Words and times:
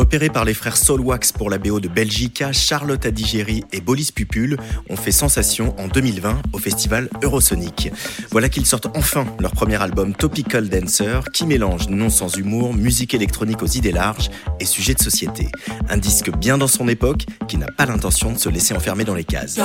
Repérés 0.00 0.30
par 0.30 0.46
les 0.46 0.54
frères 0.54 0.78
Solwax 0.78 1.30
pour 1.30 1.50
la 1.50 1.58
BO 1.58 1.78
de 1.78 1.86
Belgica, 1.86 2.54
Charlotte 2.54 3.04
Adigéry 3.04 3.64
et 3.70 3.82
Bolis 3.82 4.12
Pupul 4.14 4.56
ont 4.88 4.96
fait 4.96 5.12
sensation 5.12 5.78
en 5.78 5.88
2020 5.88 6.40
au 6.54 6.58
festival 6.58 7.10
Eurosonic. 7.22 7.92
Voilà 8.30 8.48
qu'ils 8.48 8.64
sortent 8.64 8.86
enfin 8.96 9.26
leur 9.40 9.52
premier 9.52 9.76
album 9.82 10.14
Topical 10.14 10.70
Dancer 10.70 11.20
qui 11.34 11.44
mélange 11.44 11.90
non 11.90 12.08
sans 12.08 12.34
humour, 12.34 12.72
musique 12.72 13.12
électronique 13.12 13.62
aux 13.62 13.66
idées 13.66 13.92
larges 13.92 14.30
et 14.58 14.64
sujets 14.64 14.94
de 14.94 15.02
société. 15.02 15.48
Un 15.90 15.98
disque 15.98 16.30
bien 16.34 16.56
dans 16.56 16.66
son 16.66 16.88
époque 16.88 17.26
qui 17.46 17.58
n'a 17.58 17.66
pas 17.66 17.84
l'intention 17.84 18.32
de 18.32 18.38
se 18.38 18.48
laisser 18.48 18.74
enfermer 18.74 19.04
dans 19.04 19.14
les 19.14 19.24
cases. 19.24 19.60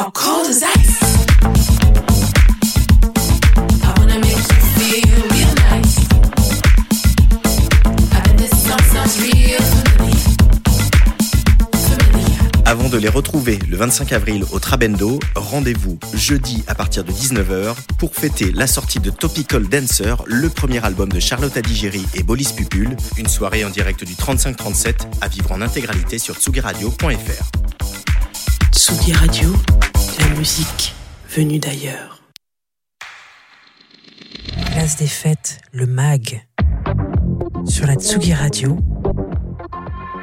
De 12.96 13.00
les 13.02 13.10
retrouver 13.10 13.60
le 13.70 13.76
25 13.76 14.14
avril 14.14 14.46
au 14.54 14.60
Trabendo, 14.60 15.20
rendez-vous 15.36 16.00
jeudi 16.14 16.64
à 16.66 16.76
partir 16.76 17.04
de 17.04 17.12
19h 17.12 17.76
pour 17.98 18.16
fêter 18.16 18.54
la 18.54 18.68
sortie 18.68 19.02
de 19.02 19.10
Topical 19.10 19.68
Dancer, 19.68 20.24
le 20.26 20.48
premier 20.48 20.82
album 20.86 21.12
de 21.12 21.20
Charlotte 21.20 21.58
Adigéry 21.58 22.06
et 22.14 22.24
Bolis 22.24 22.54
Pupul, 22.56 22.96
une 23.18 23.28
soirée 23.28 23.66
en 23.66 23.70
direct 23.70 24.06
du 24.06 24.14
35-37 24.14 24.94
à 25.20 25.28
vivre 25.28 25.52
en 25.52 25.60
intégralité 25.60 26.18
sur 26.20 26.36
tsugiradio.fr. 26.36 27.52
Tsugi 28.72 29.12
Radio, 29.12 29.54
la 30.20 30.30
musique 30.38 30.96
venue 31.36 31.60
d'ailleurs. 31.60 32.22
Place 34.72 34.96
des 34.96 35.08
fêtes, 35.08 35.60
le 35.74 35.86
MAG. 35.86 36.48
Sur 37.66 37.88
la 37.88 37.96
Tsugi 37.96 38.34
Radio, 38.34 38.78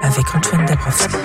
avec 0.01 0.35
Antoine 0.35 0.65
Dabrowski. 0.65 1.19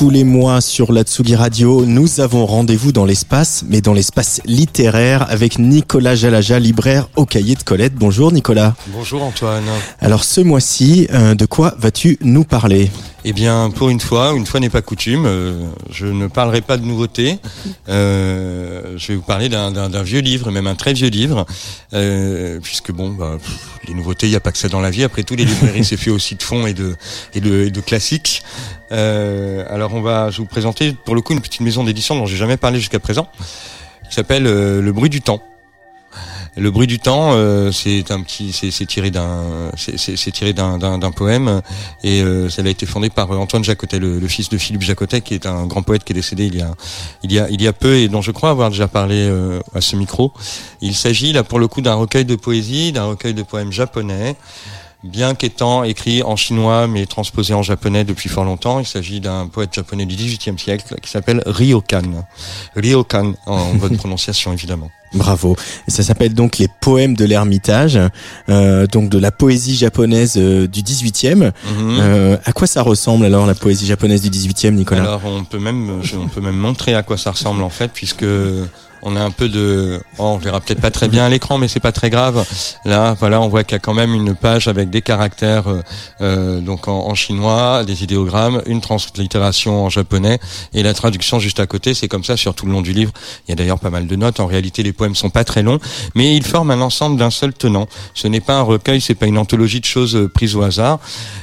Tous 0.00 0.08
les 0.08 0.24
mois 0.24 0.62
sur 0.62 0.94
la 0.94 1.02
Tsugi 1.02 1.34
Radio, 1.36 1.84
nous 1.84 2.20
avons 2.20 2.46
rendez-vous 2.46 2.90
dans 2.90 3.04
l'espace, 3.04 3.66
mais 3.68 3.82
dans 3.82 3.92
l'espace 3.92 4.40
littéraire 4.46 5.26
avec 5.28 5.58
Nicolas 5.58 6.14
Jalaja, 6.14 6.58
libraire 6.58 7.10
au 7.16 7.26
cahier 7.26 7.54
de 7.54 7.62
Colette. 7.62 7.96
Bonjour 7.96 8.32
Nicolas. 8.32 8.74
Bonjour 8.94 9.22
Antoine. 9.22 9.66
Alors 10.00 10.24
ce 10.24 10.40
mois-ci, 10.40 11.06
euh, 11.12 11.34
de 11.34 11.44
quoi 11.44 11.74
vas-tu 11.76 12.16
nous 12.22 12.44
parler? 12.44 12.90
Eh 13.24 13.34
bien, 13.34 13.70
pour 13.70 13.90
une 13.90 14.00
fois, 14.00 14.32
une 14.34 14.46
fois 14.46 14.60
n'est 14.60 14.70
pas 14.70 14.80
coutume, 14.80 15.24
euh, 15.26 15.52
je 15.90 16.06
ne 16.06 16.26
parlerai 16.26 16.62
pas 16.62 16.78
de 16.78 16.84
nouveautés. 16.86 17.38
Euh, 17.90 18.94
je 18.96 19.08
vais 19.08 19.16
vous 19.16 19.22
parler 19.22 19.50
d'un- 19.50 20.02
vieux 20.02 20.20
livre, 20.20 20.50
même 20.50 20.66
un 20.66 20.74
très 20.74 20.94
vieux 20.94 21.08
livre, 21.10 21.44
euh, 21.92 22.60
puisque 22.62 22.92
bon, 22.92 23.10
bah, 23.10 23.36
les 23.86 23.92
nouveautés, 23.92 24.26
il 24.26 24.30
n'y 24.30 24.36
a 24.36 24.40
pas 24.40 24.52
que 24.52 24.58
ça 24.58 24.68
dans 24.68 24.80
la 24.80 24.90
vie. 24.90 25.04
Après 25.04 25.22
tout, 25.22 25.36
les 25.36 25.44
librairies, 25.44 25.84
c'est 25.84 25.98
fait 25.98 26.10
aussi 26.10 26.34
de 26.34 26.42
fond 26.42 26.66
et 26.66 26.72
de 26.72 26.96
et 27.34 27.40
de, 27.40 27.64
et 27.66 27.70
de 27.70 27.80
classiques. 27.80 28.42
Alors, 28.90 29.92
on 29.94 30.00
va, 30.00 30.30
je 30.30 30.38
vous 30.38 30.46
présenter 30.46 30.92
pour 31.04 31.14
le 31.14 31.20
coup 31.20 31.34
une 31.34 31.40
petite 31.42 31.60
maison 31.60 31.84
d'édition 31.84 32.16
dont 32.16 32.24
j'ai 32.26 32.36
jamais 32.38 32.56
parlé 32.56 32.78
jusqu'à 32.78 33.00
présent, 33.00 33.28
qui 34.08 34.14
s'appelle 34.14 34.44
Le 34.44 34.92
Bruit 34.92 35.10
du 35.10 35.20
Temps. 35.20 35.42
Le 36.60 36.70
bruit 36.70 36.86
du 36.86 36.98
temps, 36.98 37.30
euh, 37.32 37.72
c'est 37.72 38.10
un 38.10 38.20
petit, 38.20 38.52
c'est 38.52 38.84
tiré 38.84 39.10
d'un, 39.10 39.70
c'est- 39.76 40.30
tiré 40.30 40.52
d'un 40.52 41.10
poème 41.10 41.62
et 42.04 42.20
euh, 42.20 42.50
ça 42.50 42.60
a 42.60 42.68
été 42.68 42.84
fondé 42.84 43.08
par 43.08 43.32
euh, 43.32 43.38
Antoine 43.38 43.64
Jacotet, 43.64 43.98
le, 43.98 44.20
fils 44.28 44.50
de 44.50 44.58
Philippe 44.58 44.82
Jacotet, 44.82 45.22
qui 45.22 45.32
est 45.32 45.46
un 45.46 45.64
grand 45.66 45.80
poète 45.80 46.04
qui 46.04 46.12
est 46.12 46.14
décédé 46.14 46.44
il 46.44 46.56
y 46.56 46.60
a 46.60 46.74
il 47.22 47.32
y 47.32 47.38
a 47.38 47.48
il 47.48 47.72
peu 47.72 47.94
et 47.94 48.08
dont 48.08 48.20
je 48.20 48.30
crois 48.30 48.50
avoir 48.50 48.68
déjà 48.68 48.88
parlé 48.88 49.26
euh, 49.26 49.60
à 49.74 49.80
ce 49.80 49.96
micro. 49.96 50.34
Il 50.82 50.94
s'agit 50.94 51.32
là 51.32 51.44
pour 51.44 51.60
le 51.60 51.66
coup 51.66 51.80
d'un 51.80 51.94
recueil 51.94 52.26
de 52.26 52.36
poésie, 52.36 52.92
d'un 52.92 53.04
recueil 53.06 53.32
de 53.32 53.42
poèmes 53.42 53.72
japonais. 53.72 54.36
Bien 55.02 55.34
qu'étant 55.34 55.82
écrit 55.82 56.22
en 56.22 56.36
chinois 56.36 56.86
mais 56.86 57.06
transposé 57.06 57.54
en 57.54 57.62
japonais 57.62 58.04
depuis 58.04 58.28
fort 58.28 58.44
longtemps, 58.44 58.80
il 58.80 58.86
s'agit 58.86 59.20
d'un 59.20 59.46
poète 59.46 59.74
japonais 59.74 60.04
du 60.04 60.14
XVIIIe 60.14 60.58
siècle 60.58 60.94
qui 61.00 61.08
s'appelle 61.08 61.42
Ryokan. 61.46 62.26
Ryokan 62.76 63.32
en 63.46 63.74
bonne 63.74 63.96
prononciation 63.96 64.52
évidemment. 64.52 64.90
Bravo. 65.14 65.56
Et 65.88 65.90
ça 65.90 66.02
s'appelle 66.02 66.34
donc 66.34 66.58
les 66.58 66.68
poèmes 66.68 67.16
de 67.16 67.24
l'Ermitage, 67.24 67.98
euh, 68.48 68.86
donc 68.86 69.08
de 69.08 69.18
la 69.18 69.32
poésie 69.32 69.74
japonaise 69.74 70.34
euh, 70.36 70.68
du 70.68 70.82
18e. 70.82 71.34
Mhm. 71.34 71.52
Euh, 71.98 72.36
à 72.44 72.52
quoi 72.52 72.66
ça 72.66 72.82
ressemble 72.82 73.24
alors 73.24 73.46
la 73.46 73.54
poésie 73.54 73.86
japonaise 73.86 74.20
du 74.20 74.28
18e, 74.30 74.72
Nicolas? 74.72 75.02
Alors 75.02 75.22
on 75.24 75.44
peut 75.44 75.58
même 75.58 76.02
on 76.14 76.28
peut 76.28 76.40
même 76.40 76.56
montrer 76.56 76.94
à 76.94 77.02
quoi 77.02 77.16
ça 77.16 77.32
ressemble 77.32 77.62
en 77.62 77.70
fait 77.70 77.90
puisque 77.92 78.24
on 79.02 79.16
a 79.16 79.20
un 79.20 79.30
peu 79.30 79.48
de 79.48 80.00
oh, 80.18 80.24
on 80.24 80.36
verra 80.38 80.60
peut-être 80.60 80.80
pas 80.80 80.90
très 80.90 81.08
bien 81.08 81.24
à 81.24 81.28
l'écran 81.28 81.58
mais 81.58 81.68
c'est 81.68 81.80
pas 81.80 81.92
très 81.92 82.10
grave. 82.10 82.44
Là 82.84 83.14
voilà, 83.18 83.40
on 83.40 83.48
voit 83.48 83.64
qu'il 83.64 83.74
y 83.74 83.76
a 83.76 83.80
quand 83.80 83.94
même 83.94 84.14
une 84.14 84.34
page 84.34 84.68
avec 84.68 84.90
des 84.90 85.02
caractères 85.02 85.68
euh, 85.68 85.82
euh, 86.20 86.60
donc 86.60 86.88
en, 86.88 87.14
chinois, 87.14 87.84
des 87.84 88.02
idéogrammes, 88.04 88.62
une 88.66 88.80
translittération 88.80 89.84
en 89.84 89.90
japonais 89.90 90.38
et 90.74 90.82
la 90.82 90.94
traduction 90.94 91.38
juste 91.38 91.60
à 91.60 91.66
côté, 91.66 91.94
c'est 91.94 92.08
comme 92.08 92.24
ça 92.24 92.36
sur 92.36 92.54
tout 92.54 92.66
le 92.66 92.72
long 92.72 92.82
du 92.82 92.92
livre. 92.92 93.12
Il 93.46 93.50
y 93.50 93.52
a 93.52 93.56
d'ailleurs 93.56 93.78
pas 93.78 93.90
mal 93.90 94.06
de 94.06 94.16
notes. 94.16 94.40
En 94.40 94.46
réalité, 94.46 94.82
les 94.82 94.92
poèmes 94.92 95.14
sont 95.14 95.30
pas 95.30 95.44
très 95.44 95.62
longs, 95.62 95.78
mais 96.14 96.36
ils 96.36 96.44
forment 96.44 96.72
un 96.72 96.80
ensemble 96.80 97.16
d'un 97.18 97.30
seul 97.30 97.52
tenant. 97.52 97.86
Ce 98.14 98.28
n'est 98.28 98.40
pas 98.40 98.54
un 98.54 98.62
recueil, 98.62 99.00
c'est 99.00 99.14
pas 99.14 99.26
une 99.26 99.38
anthologie 99.38 99.80
de 99.80 99.86
choses 99.86 100.16
euh, 100.16 100.28
prises 100.28 100.56
au 100.56 100.62
hasard. 100.62 100.98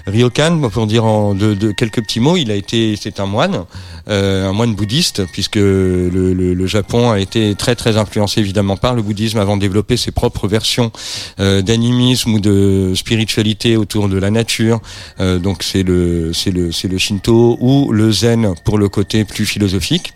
Ryokan, 0.06 0.69
pour 0.69 0.88
dire 0.88 1.06
en 1.06 1.34
de, 1.34 1.72
quelques 1.72 2.01
petits 2.01 2.19
mots, 2.19 2.38
il 2.38 2.51
a 2.51 2.56
été, 2.56 2.95
c'est 2.95 3.19
un 3.19 3.25
moine, 3.25 3.66
un 4.07 4.53
moine 4.53 4.74
bouddhiste, 4.74 5.25
puisque 5.31 5.57
le 5.57 6.66
Japon 6.66 7.12
a 7.12 7.19
été 7.19 7.46
très 7.55 7.75
très 7.75 7.97
influencé 7.97 8.39
évidemment 8.39 8.77
par 8.77 8.95
le 8.95 9.01
bouddhisme 9.01 9.39
avant 9.39 9.57
de 9.57 9.61
développer 9.61 9.97
ses 9.97 10.11
propres 10.11 10.47
versions 10.47 10.91
euh, 11.39 11.61
d'animisme 11.61 12.33
ou 12.33 12.39
de 12.39 12.93
spiritualité 12.95 13.77
autour 13.77 14.09
de 14.09 14.17
la 14.17 14.31
nature. 14.31 14.79
Euh, 15.19 15.39
donc 15.39 15.63
c'est 15.63 15.83
le 15.83 16.33
c'est 16.33 16.51
le 16.51 16.71
c'est 16.71 16.87
le 16.87 16.97
Shinto 16.97 17.57
ou 17.59 17.91
le 17.91 18.11
Zen 18.11 18.53
pour 18.63 18.77
le 18.77 18.89
côté 18.89 19.25
plus 19.25 19.45
philosophique. 19.45 20.13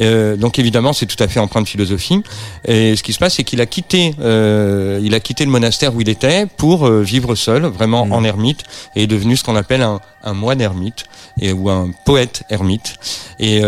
Euh, 0.00 0.36
donc 0.36 0.58
évidemment, 0.58 0.92
c'est 0.92 1.06
tout 1.06 1.22
à 1.22 1.28
fait 1.28 1.38
empreint 1.38 1.62
de 1.62 1.68
philosophie. 1.68 2.20
Et 2.64 2.96
ce 2.96 3.02
qui 3.02 3.12
se 3.12 3.18
passe, 3.18 3.34
c'est 3.34 3.44
qu'il 3.44 3.60
a 3.60 3.66
quitté, 3.66 4.14
euh, 4.20 4.98
il 5.02 5.14
a 5.14 5.20
quitté 5.20 5.44
le 5.44 5.52
monastère 5.52 5.94
où 5.94 6.00
il 6.00 6.08
était 6.08 6.46
pour 6.46 6.88
vivre 6.90 7.36
seul, 7.36 7.64
vraiment 7.66 8.02
en 8.02 8.24
ermite, 8.24 8.64
et 8.96 9.04
est 9.04 9.06
devenu 9.06 9.36
ce 9.36 9.44
qu'on 9.44 9.54
appelle 9.54 9.82
un, 9.82 10.00
un 10.24 10.34
moine 10.34 10.60
ermite 10.60 11.04
et 11.40 11.52
ou 11.52 11.70
un 11.70 11.90
poète 12.04 12.42
ermite. 12.50 12.94
Et 13.38 13.62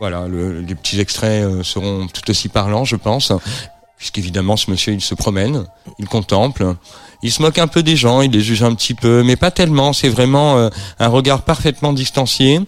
voilà, 0.00 0.26
le- 0.26 0.60
les 0.62 0.74
petits 0.74 0.98
extraits 0.98 1.44
euh, 1.44 1.62
seront 1.62 2.06
tout 2.08 2.28
aussi 2.30 2.48
parlants, 2.48 2.84
je 2.84 2.96
pense, 2.96 3.32
puisqu'évidemment, 3.98 4.56
ce 4.56 4.70
monsieur, 4.70 4.92
il 4.94 5.00
se 5.02 5.14
promène, 5.14 5.66
il 5.98 6.08
contemple. 6.08 6.74
Il 7.22 7.30
se 7.30 7.42
moque 7.42 7.58
un 7.58 7.66
peu 7.68 7.82
des 7.82 7.96
gens, 7.96 8.22
il 8.22 8.30
les 8.30 8.40
juge 8.40 8.62
un 8.62 8.74
petit 8.74 8.94
peu, 8.94 9.22
mais 9.22 9.36
pas 9.36 9.50
tellement. 9.50 9.92
C'est 9.92 10.08
vraiment 10.08 10.56
euh, 10.56 10.70
un 10.98 11.08
regard 11.08 11.42
parfaitement 11.42 11.92
distancié, 11.92 12.60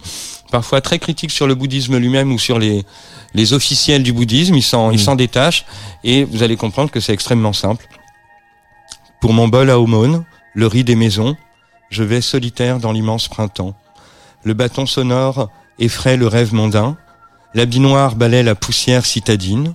parfois 0.51 0.79
très 0.79 0.99
critique 0.99 1.31
sur 1.31 1.47
le 1.47 1.55
bouddhisme 1.55 1.97
lui-même 1.97 2.31
ou 2.31 2.37
sur 2.37 2.59
les, 2.59 2.85
les 3.33 3.53
officiels 3.53 4.03
du 4.03 4.13
bouddhisme. 4.13 4.53
Il 4.53 4.61
s'en, 4.61 4.91
il 4.91 4.99
s'en 4.99 5.15
détache 5.15 5.65
et 6.03 6.23
vous 6.25 6.43
allez 6.43 6.55
comprendre 6.55 6.91
que 6.91 6.99
c'est 6.99 7.13
extrêmement 7.13 7.53
simple. 7.53 7.87
Pour 9.21 9.33
mon 9.33 9.47
bol 9.47 9.71
à 9.71 9.79
aumône, 9.79 10.23
le 10.53 10.67
riz 10.67 10.83
des 10.83 10.95
maisons, 10.95 11.35
je 11.89 12.03
vais 12.03 12.21
solitaire 12.21 12.77
dans 12.77 12.91
l'immense 12.91 13.27
printemps. 13.27 13.73
Le 14.43 14.53
bâton 14.53 14.85
sonore 14.85 15.49
effraie 15.79 16.15
le 16.17 16.27
rêve 16.27 16.53
mondain. 16.53 16.95
L'habit 17.55 17.79
noir 17.79 18.15
balaie 18.15 18.43
la 18.43 18.55
poussière 18.55 19.05
citadine. 19.05 19.73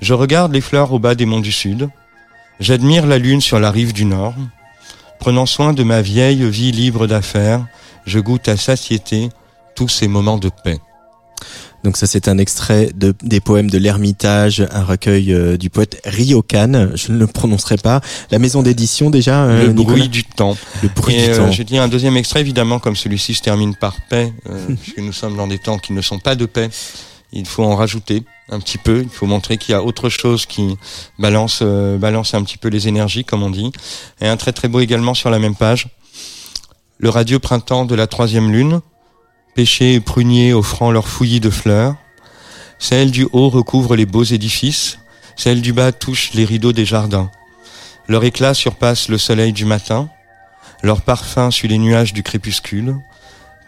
Je 0.00 0.12
regarde 0.12 0.52
les 0.52 0.60
fleurs 0.60 0.92
au 0.92 0.98
bas 0.98 1.14
des 1.14 1.26
monts 1.26 1.40
du 1.40 1.52
sud. 1.52 1.88
J'admire 2.58 3.06
la 3.06 3.18
lune 3.18 3.40
sur 3.40 3.60
la 3.60 3.70
rive 3.70 3.92
du 3.92 4.04
nord. 4.04 4.34
Prenant 5.20 5.46
soin 5.46 5.72
de 5.72 5.82
ma 5.82 6.02
vieille 6.02 6.48
vie 6.50 6.72
libre 6.72 7.06
d'affaires, 7.06 7.64
je 8.06 8.18
goûte 8.18 8.48
à 8.48 8.56
satiété 8.56 9.28
tous 9.74 9.88
ces 9.88 10.08
moments 10.08 10.38
de 10.38 10.48
paix. 10.48 10.80
Donc 11.86 11.96
ça 11.96 12.08
c'est 12.08 12.26
un 12.26 12.38
extrait 12.38 12.90
de, 12.96 13.14
des 13.22 13.38
poèmes 13.38 13.70
de 13.70 13.78
l'Ermitage, 13.78 14.66
un 14.72 14.82
recueil 14.82 15.32
euh, 15.32 15.56
du 15.56 15.70
poète 15.70 16.02
Ryokan, 16.04 16.88
je 16.96 17.12
ne 17.12 17.18
le 17.18 17.28
prononcerai 17.28 17.76
pas. 17.76 18.00
La 18.32 18.40
maison 18.40 18.64
d'édition 18.64 19.08
déjà, 19.08 19.44
euh, 19.44 19.68
le 19.68 19.72
Nicolas 19.72 19.96
bruit 19.96 20.08
du 20.08 20.24
temps. 20.24 20.56
Le 20.82 20.88
bruit 20.88 21.14
Et 21.14 21.26
du 21.26 21.30
euh, 21.30 21.36
temps. 21.36 21.52
j'ai 21.52 21.62
dit 21.62 21.78
un 21.78 21.86
deuxième 21.86 22.16
extrait, 22.16 22.40
évidemment, 22.40 22.80
comme 22.80 22.96
celui-ci 22.96 23.34
se 23.34 23.42
termine 23.42 23.76
par 23.76 23.94
paix, 24.10 24.32
euh, 24.50 24.66
puisque 24.82 24.98
nous 24.98 25.12
sommes 25.12 25.36
dans 25.36 25.46
des 25.46 25.60
temps 25.60 25.78
qui 25.78 25.92
ne 25.92 26.02
sont 26.02 26.18
pas 26.18 26.34
de 26.34 26.44
paix. 26.44 26.70
Il 27.32 27.46
faut 27.46 27.62
en 27.62 27.76
rajouter 27.76 28.24
un 28.48 28.58
petit 28.58 28.78
peu. 28.78 29.02
Il 29.02 29.08
faut 29.08 29.26
montrer 29.26 29.56
qu'il 29.56 29.70
y 29.70 29.74
a 29.76 29.82
autre 29.84 30.08
chose 30.08 30.44
qui 30.44 30.76
balance, 31.20 31.60
euh, 31.62 31.98
balance 31.98 32.34
un 32.34 32.42
petit 32.42 32.58
peu 32.58 32.66
les 32.68 32.88
énergies, 32.88 33.24
comme 33.24 33.44
on 33.44 33.50
dit. 33.50 33.70
Et 34.20 34.26
un 34.26 34.36
très 34.36 34.52
très 34.52 34.66
beau 34.66 34.80
également 34.80 35.14
sur 35.14 35.30
la 35.30 35.38
même 35.38 35.54
page. 35.54 35.86
Le 36.98 37.10
radieux 37.10 37.38
printemps 37.38 37.84
de 37.84 37.94
la 37.94 38.08
troisième 38.08 38.50
lune. 38.50 38.80
Pêchers 39.56 39.94
et 39.94 40.00
pruniers 40.00 40.52
offrant 40.52 40.90
leur 40.90 41.08
fouillis 41.08 41.40
de 41.40 41.48
fleurs. 41.48 41.96
Celle 42.78 43.10
du 43.10 43.26
haut 43.32 43.48
recouvre 43.48 43.96
les 43.96 44.04
beaux 44.04 44.22
édifices. 44.22 44.98
Celle 45.34 45.62
du 45.62 45.72
bas 45.72 45.92
touche 45.92 46.34
les 46.34 46.44
rideaux 46.44 46.74
des 46.74 46.84
jardins. 46.84 47.30
Leur 48.06 48.22
éclat 48.24 48.52
surpasse 48.52 49.08
le 49.08 49.16
soleil 49.16 49.54
du 49.54 49.64
matin. 49.64 50.10
Leur 50.82 51.00
parfum 51.00 51.50
suit 51.50 51.68
les 51.68 51.78
nuages 51.78 52.12
du 52.12 52.22
crépuscule. 52.22 52.96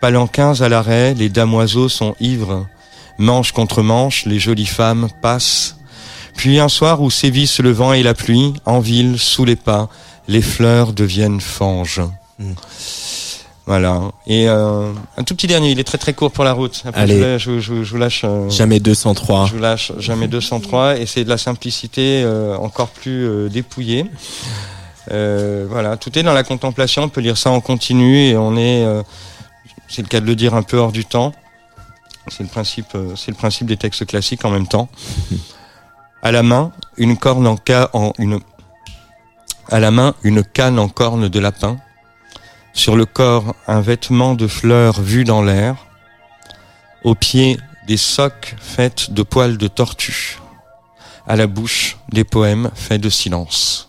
Palanquins 0.03 0.61
à 0.61 0.69
l'arrêt, 0.69 1.15
les 1.15 1.31
damoiseaux 1.31 1.89
sont 1.89 2.15
ivres. 2.21 2.67
Manche 3.17 3.53
contre 3.53 3.81
manche, 3.81 4.27
les 4.27 4.39
jolies 4.39 4.67
femmes 4.67 5.09
passent. 5.23 5.79
Puis 6.37 6.61
un 6.61 6.69
soir 6.69 7.01
où 7.01 7.11
sévissent 7.11 7.61
le 7.61 7.73
vent 7.73 7.95
et 7.95 8.03
la 8.03 8.13
pluie, 8.13 8.53
en 8.67 8.81
ville, 8.81 9.19
sous 9.19 9.47
les 9.47 9.57
pas, 9.57 9.89
les 10.29 10.43
fleurs 10.43 10.93
deviennent 10.93 11.41
fanges. 11.41 12.03
Mm. 12.39 12.53
Voilà. 13.69 14.01
Et 14.27 14.49
euh, 14.49 14.91
un 15.19 15.23
tout 15.25 15.35
petit 15.35 15.47
dernier, 15.47 15.71
il 15.73 15.79
est 15.79 15.85
très 15.85 15.99
très 15.99 16.15
court 16.15 16.33
pour 16.33 16.43
la 16.43 16.55
route. 16.55 16.83
Après, 16.87 17.03
Allez. 17.03 17.39
je, 17.39 17.39
je, 17.39 17.61
je- 17.61 17.83
je 17.85 17.91
vous 17.93 17.99
lâche. 17.99 18.23
euh, 18.25 18.49
Jamais 18.49 18.81
203. 18.81 19.45
je 19.47 19.53
vous 19.55 19.61
lâche 19.61 19.93
jamais 19.99 20.27
203 20.27 20.97
et 20.97 21.05
c'est 21.05 21.23
de 21.23 21.29
la 21.29 21.37
simplicité 21.37 22.23
euh, 22.25 22.57
encore 22.57 22.89
plus 22.89 23.27
euh, 23.29 23.49
dépouillée. 23.51 24.07
Euh, 25.11 25.67
voilà, 25.69 25.99
tout 25.99 26.19
est 26.19 26.23
dans 26.23 26.33
la 26.33 26.45
contemplation. 26.45 27.03
On 27.03 27.09
peut 27.11 27.21
lire 27.21 27.37
ça 27.37 27.51
en 27.51 27.61
continu 27.61 28.17
et 28.29 28.37
on 28.39 28.57
est, 28.57 28.85
euh, 28.87 29.03
c'est 29.87 30.01
le 30.03 30.09
cas 30.09 30.21
de 30.21 30.27
le 30.27 30.35
dire, 30.35 30.55
un 30.55 30.63
peu 30.63 30.79
hors 30.79 30.93
du 30.93 31.05
temps. 31.05 31.33
C'est 32.29 32.43
le 32.43 32.49
principe, 32.49 32.95
euh, 32.95 33.15
c'est 33.17 33.31
le 33.31 33.37
principe 33.37 33.67
des 33.67 33.77
textes 33.77 34.07
classiques 34.07 34.45
en 34.47 34.51
même 34.51 34.67
temps. 34.67 34.89
À 36.23 36.33
la 36.33 36.43
main, 36.43 36.73
une 36.97 37.17
corne 37.17 37.47
en 37.47 37.57
ca 37.65 37.91
en 37.93 38.13
une, 38.19 38.41
à 39.71 39.79
la 39.79 39.93
main, 39.93 40.15
une 40.25 40.43
canne 40.43 40.79
en 40.81 40.89
corne 40.89 41.29
de 41.29 41.39
lapin. 41.39 41.77
Sur 42.79 42.95
le 42.95 43.07
corps, 43.07 43.57
un 43.67 43.81
vêtement 43.81 44.35
de 44.35 44.47
fleurs 44.47 45.03
vu 45.03 45.25
dans 45.25 45.43
l'air. 45.43 45.75
Aux 47.03 47.17
pieds, 47.17 47.59
des 47.89 47.97
socs 47.97 48.55
faits 48.61 49.13
de 49.13 49.25
poils 49.25 49.59
de 49.59 49.67
tortue. 49.67 50.39
À 51.27 51.35
la 51.35 51.49
bouche, 51.49 51.97
des 52.13 52.23
poèmes 52.23 52.71
faits 52.77 53.01
de 53.01 53.11
silence. 53.11 53.88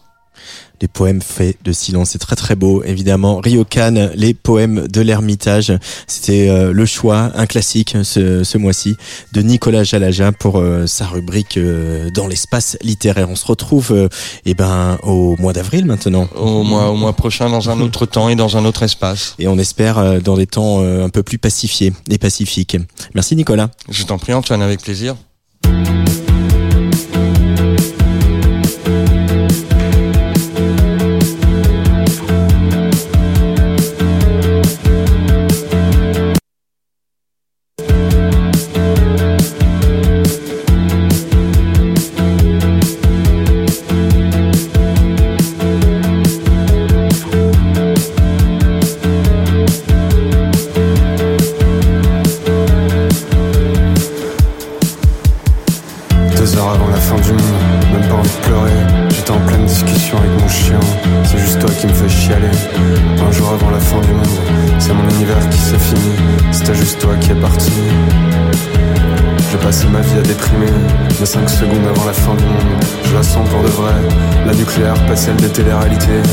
Les 0.82 0.88
poèmes 0.88 1.22
faits 1.22 1.58
de 1.64 1.72
silence, 1.72 2.12
c'est 2.12 2.20
très 2.20 2.36
très 2.36 2.56
beau, 2.56 2.84
évidemment. 2.84 3.42
Ryokan, 3.44 4.12
les 4.16 4.34
poèmes 4.34 4.88
de 4.88 5.02
l'Ermitage, 5.02 5.74
c'était 6.08 6.48
euh, 6.50 6.72
le 6.72 6.86
choix, 6.86 7.32
un 7.36 7.46
classique 7.46 7.98
ce, 8.04 8.44
ce 8.44 8.58
mois-ci, 8.58 8.96
de 9.34 9.42
Nicolas 9.42 9.84
Jalaja 9.84 10.32
pour 10.32 10.58
euh, 10.60 10.88
sa 10.88 11.06
rubrique 11.06 11.58
euh, 11.58 12.10
dans 12.16 12.28
l'espace 12.28 12.78
littéraire. 12.82 13.30
On 13.30 13.36
se 13.36 13.46
retrouve 13.46 13.92
euh, 13.92 14.08
eh 14.46 14.54
ben 14.54 14.98
au 15.04 15.36
mois 15.38 15.54
d'avril 15.54 15.86
maintenant. 15.86 16.28
Au 16.36 16.64
mois, 16.64 16.90
au 16.90 16.96
mois 16.96 17.14
prochain, 17.14 17.50
dans 17.50 17.70
un 17.70 17.80
autre 17.82 18.06
temps 18.06 18.30
et 18.30 18.36
dans 18.36 18.58
un 18.58 18.66
autre 18.66 18.84
espace. 18.84 19.36
Et 19.40 19.48
on 19.48 19.58
espère 19.58 19.98
euh, 19.98 20.20
dans 20.20 20.38
des 20.38 20.48
temps 20.48 20.82
euh, 20.82 21.04
un 21.06 21.10
peu 21.10 21.24
plus 21.24 21.38
pacifiés 21.38 21.94
et 22.10 22.18
pacifiques. 22.18 22.78
Merci 23.16 23.36
Nicolas. 23.36 23.70
Je 23.90 24.04
t'en 24.04 24.18
prie, 24.18 24.34
Antoine, 24.34 24.62
avec 24.62 24.82
plaisir. 24.82 25.16
Celle. 75.38 76.24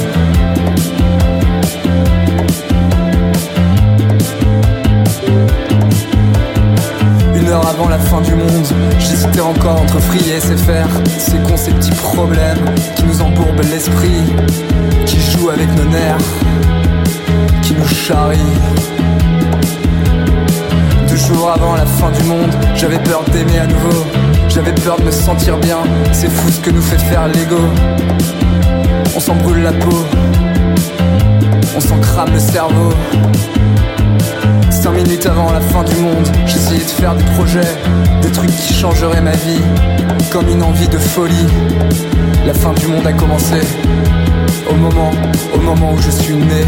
Une 7.34 7.48
heure 7.48 7.66
avant 7.66 7.88
la 7.88 7.98
fin 7.98 8.20
du 8.20 8.34
monde, 8.34 8.66
j'hésitais 8.98 9.40
encore 9.40 9.80
entre 9.82 10.00
free 10.00 10.30
et 10.30 10.40
SFR. 10.40 10.88
C'est 11.18 11.42
con 11.42 11.56
ces 11.56 11.72
petits 11.72 11.90
problèmes 11.92 12.64
qui 12.96 13.04
nous 13.04 13.20
embourbent 13.20 13.62
l'esprit, 13.70 14.22
qui 15.06 15.20
jouent 15.20 15.50
avec 15.50 15.68
nos 15.76 15.84
nerfs, 15.84 16.16
qui 17.62 17.74
nous 17.74 17.88
charrient. 17.88 18.38
Deux 21.08 21.16
jours 21.16 21.50
avant 21.50 21.74
la 21.74 21.86
fin 21.86 22.10
du 22.10 22.22
monde, 22.24 22.54
j'avais 22.74 22.98
peur 22.98 23.22
d'aimer 23.32 23.58
à 23.58 23.66
nouveau. 23.66 24.35
J'avais 24.56 24.72
peur 24.72 24.98
de 24.98 25.02
me 25.02 25.10
sentir 25.10 25.58
bien, 25.58 25.76
c'est 26.12 26.30
fou 26.30 26.48
ce 26.50 26.60
que 26.60 26.70
nous 26.70 26.80
fait 26.80 26.96
faire 26.96 27.28
l'ego. 27.28 27.60
On 29.14 29.20
s'en 29.20 29.34
brûle 29.34 29.62
la 29.62 29.72
peau, 29.74 30.02
on 31.76 31.80
s'en 31.80 31.98
crame 31.98 32.32
le 32.32 32.38
cerveau. 32.38 32.90
Cinq 34.70 34.92
minutes 34.92 35.26
avant 35.26 35.52
la 35.52 35.60
fin 35.60 35.84
du 35.84 35.94
monde, 35.96 36.26
j'essayais 36.46 36.82
de 36.82 36.88
faire 36.88 37.14
des 37.14 37.24
projets, 37.34 37.76
des 38.22 38.32
trucs 38.32 38.56
qui 38.56 38.72
changeraient 38.72 39.20
ma 39.20 39.32
vie, 39.32 39.60
comme 40.30 40.48
une 40.48 40.62
envie 40.62 40.88
de 40.88 40.96
folie. 40.96 41.46
La 42.46 42.54
fin 42.54 42.72
du 42.72 42.86
monde 42.86 43.06
a 43.06 43.12
commencé, 43.12 43.60
au 44.70 44.74
moment, 44.74 45.10
au 45.54 45.58
moment 45.58 45.92
où 45.92 46.00
je 46.00 46.10
suis 46.10 46.34
né. 46.34 46.64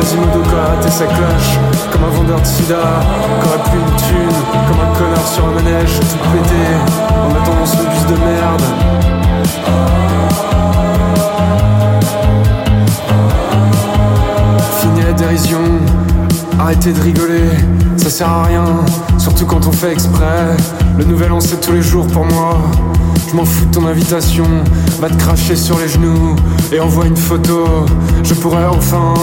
Quasimodo 0.00 0.40
quand 0.50 0.76
raté 0.76 0.90
sa 0.90 1.04
cloche. 1.04 1.58
Comme 1.92 2.04
un 2.04 2.16
vendeur 2.16 2.40
de 2.40 2.46
sida, 2.46 2.76
plus 3.64 3.78
une 3.78 3.96
thune. 3.96 4.38
Comme 4.66 4.80
un 4.80 4.94
connard 4.96 5.26
sur 5.26 5.44
un 5.44 5.52
manège, 5.52 6.00
tout 6.00 6.30
pété. 6.32 6.64
En 7.12 7.30
attendant 7.36 7.66
son 7.66 7.76
bus 7.76 8.06
de 8.08 8.16
merde. 8.24 8.62
Fini 14.80 15.02
la 15.02 15.12
dérision, 15.12 15.58
arrêtez 16.58 16.92
de 16.92 17.00
rigoler, 17.02 17.50
ça 17.98 18.08
sert 18.08 18.28
à 18.30 18.44
rien, 18.44 18.64
surtout 19.18 19.44
quand 19.44 19.66
on 19.66 19.72
fait 19.72 19.92
exprès. 19.92 20.56
Le 20.96 21.04
nouvel 21.04 21.32
an 21.32 21.40
c'est 21.40 21.60
tous 21.60 21.72
les 21.72 21.82
jours 21.82 22.06
pour 22.06 22.24
moi. 22.24 22.58
Je 23.30 23.36
m'en 23.36 23.44
fous 23.44 23.66
de 23.66 23.70
ton 23.70 23.86
invitation, 23.86 24.46
va 24.98 25.10
te 25.10 25.16
cracher 25.16 25.54
sur 25.54 25.78
les 25.78 25.88
genoux 25.88 26.34
et 26.72 26.80
envoie 26.80 27.04
une 27.04 27.16
photo. 27.16 27.86
Je 28.24 28.34
pourrais 28.34 28.64
enfin 28.66 29.14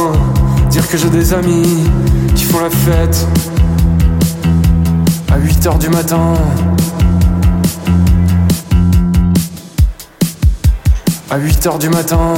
dire 0.67 0.87
que 0.87 0.97
j'ai 0.97 1.09
des 1.09 1.33
amis 1.33 1.89
qui 2.35 2.43
font 2.43 2.59
la 2.59 2.69
fête 2.69 3.27
à 5.31 5.39
8h 5.39 5.77
du 5.79 5.89
matin. 5.89 6.33
à 11.29 11.37
8h 11.37 11.79
du 11.79 11.89
matin. 11.89 12.33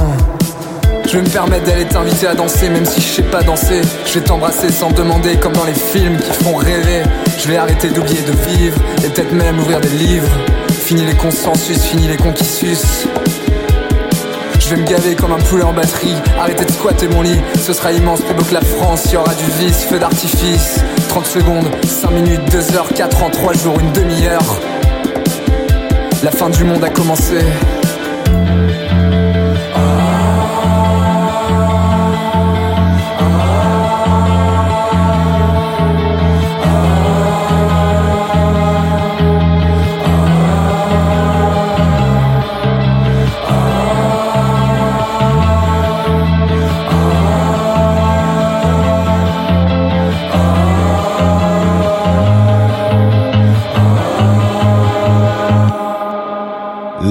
Je 1.05 1.17
vais 1.17 1.24
me 1.24 1.29
permettre 1.29 1.65
d'aller 1.65 1.86
t'inviter 1.86 2.27
à 2.27 2.36
danser, 2.36 2.69
même 2.69 2.86
si 2.86 3.01
je 3.01 3.07
sais 3.07 3.24
pas 3.24 3.41
danser. 3.41 3.81
Je 4.05 4.19
vais 4.19 4.25
t'embrasser 4.25 4.71
sans 4.71 4.91
demander, 4.91 5.38
comme 5.38 5.53
dans 5.53 5.65
les 5.65 5.74
films 5.74 6.17
qui 6.17 6.43
font 6.43 6.55
rêver. 6.55 7.03
Je 7.38 7.48
vais 7.48 7.57
arrêter 7.57 7.89
d'oublier 7.89 8.21
de 8.21 8.31
vivre, 8.50 8.77
et 9.03 9.09
peut-être 9.09 9.33
même 9.33 9.59
ouvrir 9.59 9.79
des 9.79 9.89
livres. 9.89 10.29
Fini 10.71 11.05
les 11.05 11.15
consensus, 11.15 11.81
fini 11.83 12.07
les 12.07 12.17
conquissus. 12.17 13.07
Je 14.69 14.75
vais 14.75 14.81
me 14.81 14.88
gaver 14.88 15.15
comme 15.15 15.31
un 15.31 15.39
poulet 15.39 15.63
en 15.63 15.73
batterie, 15.73 16.13
arrêter 16.38 16.63
de 16.63 16.71
squatter 16.71 17.07
mon 17.07 17.23
lit. 17.23 17.39
Ce 17.59 17.73
sera 17.73 17.91
immense, 17.91 18.21
beau 18.21 18.43
que 18.43 18.53
la 18.53 18.61
France, 18.61 19.05
il 19.05 19.13
y 19.13 19.17
aura 19.17 19.33
du 19.33 19.45
vice, 19.57 19.83
feu 19.85 19.97
d'artifice. 19.97 20.81
30 21.07 21.25
secondes, 21.25 21.65
5 21.83 22.11
minutes, 22.11 22.41
2 22.51 22.75
heures, 22.75 22.88
4 22.93 23.23
ans, 23.23 23.31
3 23.31 23.53
jours, 23.53 23.79
une 23.79 23.91
demi-heure. 23.93 24.59
La 26.21 26.29
fin 26.29 26.51
du 26.51 26.63
monde 26.65 26.83
a 26.83 26.91
commencé. 26.91 27.39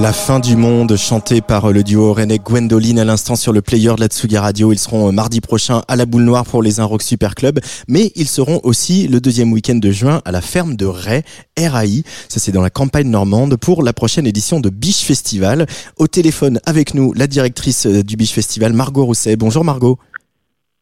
La 0.01 0.13
fin 0.13 0.39
du 0.39 0.55
monde, 0.55 0.95
chanté 0.95 1.41
par 1.41 1.73
le 1.73 1.83
duo 1.83 2.13
René 2.13 2.39
Gwendoline 2.39 2.99
à 2.99 3.03
l'instant 3.03 3.35
sur 3.35 3.51
le 3.51 3.61
player 3.61 3.93
de 3.95 3.99
la 3.99 4.07
Tsuga 4.07 4.39
Radio. 4.39 4.71
Ils 4.71 4.79
seront 4.79 5.09
euh, 5.09 5.11
mardi 5.11 5.41
prochain 5.41 5.83
à 5.89 5.97
la 5.97 6.05
Boule 6.05 6.23
Noire 6.23 6.45
pour 6.45 6.63
les 6.63 6.79
Rock 6.79 7.01
Super 7.01 7.35
Club, 7.35 7.59
mais 7.89 8.13
ils 8.15 8.29
seront 8.29 8.61
aussi 8.63 9.09
le 9.09 9.19
deuxième 9.19 9.51
week-end 9.51 9.75
de 9.75 9.91
juin 9.91 10.21
à 10.23 10.31
la 10.31 10.39
ferme 10.39 10.77
de 10.77 10.85
Ray, 10.85 11.23
RAI. 11.57 12.03
Ça 12.29 12.39
c'est 12.39 12.53
dans 12.53 12.61
la 12.61 12.69
campagne 12.69 13.09
normande 13.09 13.57
pour 13.57 13.83
la 13.83 13.91
prochaine 13.91 14.25
édition 14.25 14.61
de 14.61 14.69
Biche 14.69 15.01
Festival. 15.01 15.67
Au 15.97 16.07
téléphone 16.07 16.61
avec 16.65 16.93
nous, 16.93 17.11
la 17.11 17.27
directrice 17.27 17.85
euh, 17.85 18.01
du 18.01 18.15
Biche 18.15 18.31
Festival, 18.31 18.71
Margot 18.71 19.03
Rousset. 19.03 19.35
Bonjour 19.35 19.65
Margot. 19.65 19.99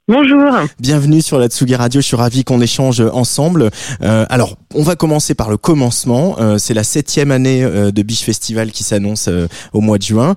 Bonjour. 0.10 0.54
Bienvenue 0.80 1.22
sur 1.22 1.38
la 1.38 1.48
Tsugi 1.50 1.76
Radio. 1.76 2.00
Je 2.00 2.06
suis 2.06 2.16
ravi 2.16 2.46
qu'on 2.46 2.62
échange 2.62 3.02
ensemble. 3.02 3.72
Euh, 4.02 4.26
alors, 4.30 4.56
on 4.74 4.82
va 4.82 4.96
commencer 4.96 5.36
par 5.36 5.50
le 5.50 5.58
commencement. 5.58 6.38
Euh, 6.40 6.58
c'est 6.58 6.74
la 6.74 6.86
septième 6.86 7.30
année 7.30 7.62
euh, 7.62 7.92
de 7.92 8.04
Biche 8.04 8.24
Festival 8.24 8.72
qui 8.72 8.86
s'annonce 8.86 9.30
au 9.74 9.82
mois 9.82 9.98
de 9.98 10.04
juin. 10.04 10.36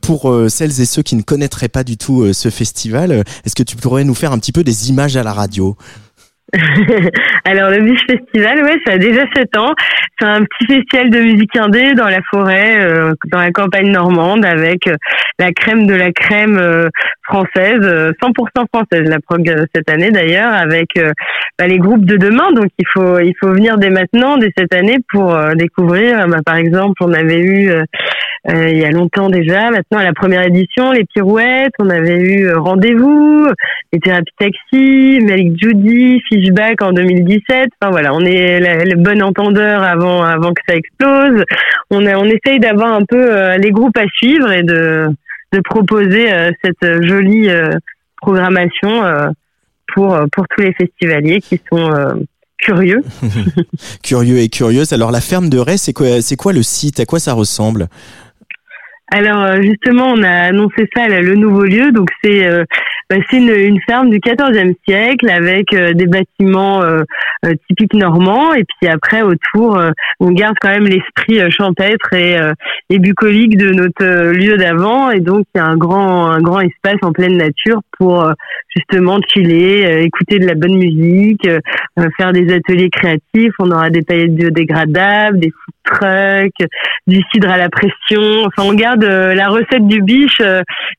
Pour 0.00 0.32
celles 0.48 0.80
et 0.80 0.86
ceux 0.86 1.02
qui 1.02 1.16
ne 1.16 1.22
connaîtraient 1.22 1.68
pas 1.68 1.82
du 1.82 1.96
tout 1.96 2.32
ce 2.32 2.50
festival, 2.50 3.24
est-ce 3.44 3.56
que 3.56 3.64
tu 3.64 3.74
pourrais 3.74 4.04
nous 4.04 4.14
faire 4.14 4.30
un 4.30 4.38
petit 4.38 4.52
peu 4.52 4.62
des 4.62 4.90
images 4.90 5.16
à 5.16 5.24
la 5.24 5.32
radio? 5.32 5.76
Alors 7.44 7.70
le 7.70 7.80
Biche 7.80 8.04
Festival, 8.08 8.62
ouais, 8.64 8.78
ça 8.86 8.94
a 8.94 8.98
déjà 8.98 9.22
7 9.34 9.56
ans. 9.56 9.72
C'est 10.18 10.26
un 10.26 10.42
petit 10.42 10.74
festival 10.74 11.10
de 11.10 11.20
musique 11.20 11.56
indé 11.56 11.94
dans 11.94 12.08
la 12.08 12.20
forêt, 12.30 12.80
euh, 12.80 13.12
dans 13.30 13.38
la 13.38 13.50
campagne 13.50 13.90
normande, 13.90 14.44
avec 14.44 14.86
euh, 14.86 14.96
la 15.38 15.52
crème 15.52 15.86
de 15.86 15.94
la 15.94 16.12
crème 16.12 16.58
euh, 16.58 16.88
française, 17.22 17.80
euh, 17.82 18.12
100% 18.22 18.66
française, 18.72 19.08
la 19.08 19.20
prog 19.20 19.48
euh, 19.48 19.64
cette 19.74 19.88
année 19.90 20.10
d'ailleurs, 20.10 20.52
avec 20.52 20.88
euh, 20.98 21.12
bah, 21.58 21.66
les 21.66 21.78
groupes 21.78 22.04
de 22.04 22.16
demain. 22.16 22.50
Donc 22.52 22.68
il 22.78 22.86
faut 22.92 23.18
il 23.20 23.34
faut 23.40 23.52
venir 23.52 23.78
dès 23.78 23.90
maintenant, 23.90 24.36
dès 24.36 24.50
cette 24.56 24.74
année, 24.74 24.98
pour 25.10 25.34
euh, 25.34 25.54
découvrir. 25.54 26.26
Bah, 26.28 26.38
par 26.44 26.56
exemple, 26.56 26.94
on 27.00 27.12
avait 27.12 27.40
eu 27.40 27.70
euh, 27.70 27.80
euh, 27.80 27.84
il 28.48 28.78
y 28.78 28.84
a 28.84 28.90
longtemps 28.90 29.28
déjà, 29.28 29.70
maintenant 29.70 29.98
à 29.98 30.04
la 30.04 30.14
première 30.14 30.46
édition, 30.46 30.92
les 30.92 31.04
pirouettes, 31.04 31.74
on 31.78 31.90
avait 31.90 32.18
eu 32.20 32.46
euh, 32.46 32.58
Rendez-vous, 32.58 33.46
les 33.92 34.00
thérapies 34.00 34.32
taxi, 34.38 35.18
Malik 35.22 35.60
Judy, 35.60 36.22
Fishback 36.28 36.82
en 36.82 36.92
2017. 36.92 37.68
Enfin 37.80 37.90
voilà, 37.90 38.14
on 38.14 38.20
est 38.20 38.60
le 38.60 38.96
bon 38.96 39.22
entendeur 39.22 39.82
avant 39.82 40.22
avant 40.22 40.52
que 40.52 40.62
ça 40.66 40.74
explose. 40.74 41.44
On 41.90 42.06
a, 42.06 42.16
on 42.16 42.24
essaye 42.24 42.60
d'avoir 42.60 42.94
un 42.94 43.04
peu 43.04 43.30
euh, 43.30 43.58
les 43.58 43.70
groupes 43.70 43.96
à 43.98 44.06
suivre 44.16 44.50
et 44.50 44.62
de 44.62 45.08
de 45.52 45.60
proposer 45.60 46.32
euh, 46.32 46.50
cette 46.64 47.04
jolie 47.04 47.50
euh, 47.50 47.70
programmation 48.22 49.04
euh, 49.04 49.28
pour 49.92 50.18
pour 50.32 50.46
tous 50.48 50.62
les 50.62 50.72
festivaliers 50.72 51.40
qui 51.40 51.60
sont 51.70 51.92
euh, 51.92 52.14
curieux. 52.60 53.02
Curieux 54.02 54.38
et 54.38 54.48
curieuse. 54.48 54.92
Alors, 54.92 55.10
la 55.10 55.20
ferme 55.20 55.48
de 55.48 55.58
Ray, 55.58 55.78
c'est 55.78 55.92
quoi, 55.92 56.20
c'est 56.20 56.36
quoi 56.36 56.52
le 56.52 56.62
site? 56.62 57.00
À 57.00 57.06
quoi 57.06 57.18
ça 57.18 57.32
ressemble? 57.32 57.88
Alors 59.12 59.42
euh, 59.42 59.60
justement, 59.62 60.06
on 60.06 60.22
a 60.22 60.30
annoncé 60.30 60.88
ça, 60.94 61.08
le 61.08 61.34
nouveau 61.34 61.64
lieu. 61.64 61.90
Donc 61.92 62.08
c'est 62.22 62.46
euh, 62.46 62.64
c'est 63.10 63.38
une, 63.38 63.50
une 63.50 63.80
ferme 63.88 64.08
du 64.10 64.20
XIVe 64.20 64.74
siècle 64.86 65.28
avec 65.28 65.72
euh, 65.72 65.92
des 65.94 66.06
bâtiments 66.06 66.82
euh, 66.82 67.02
euh, 67.44 67.54
typiques 67.68 67.94
normands. 67.94 68.54
Et 68.54 68.64
puis 68.64 68.88
après, 68.88 69.22
autour, 69.22 69.80
on 70.20 70.30
garde 70.30 70.56
quand 70.60 70.68
même 70.68 70.86
l'esprit 70.86 71.40
champêtre 71.50 72.12
et, 72.12 72.36
et 72.90 72.98
bucolique 72.98 73.56
de 73.56 73.70
notre 73.70 74.32
lieu 74.32 74.56
d'avant. 74.56 75.10
Et 75.10 75.20
donc 75.20 75.44
il 75.54 75.58
y 75.58 75.60
a 75.60 75.64
un 75.64 75.76
grand 75.76 76.30
un 76.30 76.40
grand 76.40 76.60
espace 76.60 76.98
en 77.02 77.12
pleine 77.12 77.36
nature 77.36 77.80
pour 77.98 78.30
justement 78.74 79.18
chiller, 79.32 80.02
écouter 80.02 80.38
de 80.38 80.46
la 80.46 80.54
bonne 80.54 80.76
musique, 80.76 81.48
faire 82.16 82.32
des 82.32 82.52
ateliers 82.52 82.90
créatifs. 82.90 83.52
On 83.58 83.70
aura 83.70 83.90
des 83.90 84.02
paillettes 84.02 84.34
biodégradables, 84.34 85.40
des 85.40 85.50
food 85.50 85.74
trucks, 85.84 86.68
du 87.06 87.20
cidre 87.32 87.50
à 87.50 87.56
la 87.56 87.68
pression. 87.68 88.44
Enfin, 88.46 88.68
on 88.68 88.74
garde 88.74 89.04
la 89.04 89.48
recette 89.48 89.86
du 89.86 90.02
biche 90.02 90.40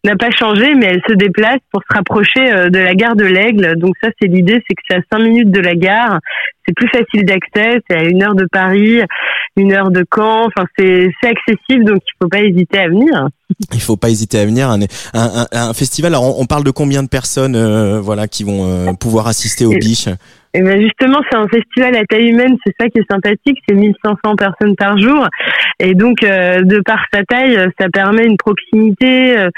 n'a 0.03 0.15
pas 0.15 0.31
changé, 0.31 0.73
mais 0.75 0.87
elle 0.87 1.01
se 1.07 1.13
déplace 1.13 1.59
pour 1.71 1.81
se 1.81 1.93
rapprocher 2.01 2.51
euh, 2.51 2.69
de 2.69 2.79
la 2.79 2.93
gare 2.95 3.15
de 3.15 3.25
l'Aigle. 3.25 3.77
Donc 3.77 3.93
ça, 4.03 4.09
c'est 4.21 4.27
l'idée, 4.27 4.61
c'est 4.67 4.75
que 4.75 4.81
c'est 4.89 4.97
à 4.97 5.01
5 5.13 5.23
minutes 5.23 5.51
de 5.51 5.59
la 5.59 5.75
gare. 5.75 6.19
C'est 6.67 6.73
plus 6.75 6.87
facile 6.89 7.25
d'accès, 7.25 7.79
c'est 7.89 7.97
à 7.97 8.03
une 8.03 8.21
heure 8.23 8.35
de 8.35 8.45
Paris, 8.51 8.99
une 9.57 9.73
heure 9.73 9.89
de 9.89 10.05
Caen. 10.13 10.45
Enfin, 10.47 10.67
c'est 10.77 11.09
accessible, 11.23 11.85
donc 11.85 12.01
il 12.05 12.11
faut 12.21 12.29
pas 12.29 12.41
hésiter 12.41 12.77
à 12.79 12.87
venir. 12.87 13.27
Il 13.73 13.81
faut 13.81 13.97
pas 13.97 14.09
hésiter 14.09 14.39
à 14.39 14.45
venir. 14.45 14.69
Un, 14.69 14.79
un, 15.13 15.45
un- 15.51 15.69
un 15.69 15.73
festival. 15.73 16.13
Alors, 16.13 16.37
on, 16.39 16.43
on 16.43 16.45
parle 16.45 16.63
de 16.63 16.71
combien 16.71 17.03
de 17.03 17.09
personnes, 17.09 17.55
euh, 17.55 17.99
voilà, 17.99 18.27
qui 18.27 18.43
vont 18.43 18.65
euh, 18.69 18.93
pouvoir 18.93 19.27
assister 19.27 19.65
au 19.65 19.71
Biche? 19.71 20.07
Et 20.53 20.61
ben 20.61 20.81
justement, 20.81 21.19
c'est 21.29 21.37
un 21.37 21.47
festival 21.47 21.95
à 21.95 22.03
taille 22.05 22.29
humaine, 22.29 22.57
c'est 22.65 22.73
ça 22.79 22.89
qui 22.89 22.99
est 22.99 23.11
sympathique, 23.11 23.57
c'est 23.67 23.75
1500 23.75 24.35
personnes 24.35 24.75
par 24.75 24.97
jour. 24.97 25.27
Et 25.79 25.93
donc, 25.93 26.23
euh, 26.23 26.61
de 26.61 26.79
par 26.81 27.03
sa 27.13 27.23
taille, 27.23 27.55
euh, 27.57 27.67
ça 27.79 27.87
permet 27.89 28.25
une 28.25 28.37
proximité 28.37 29.37
euh, 29.37 29.49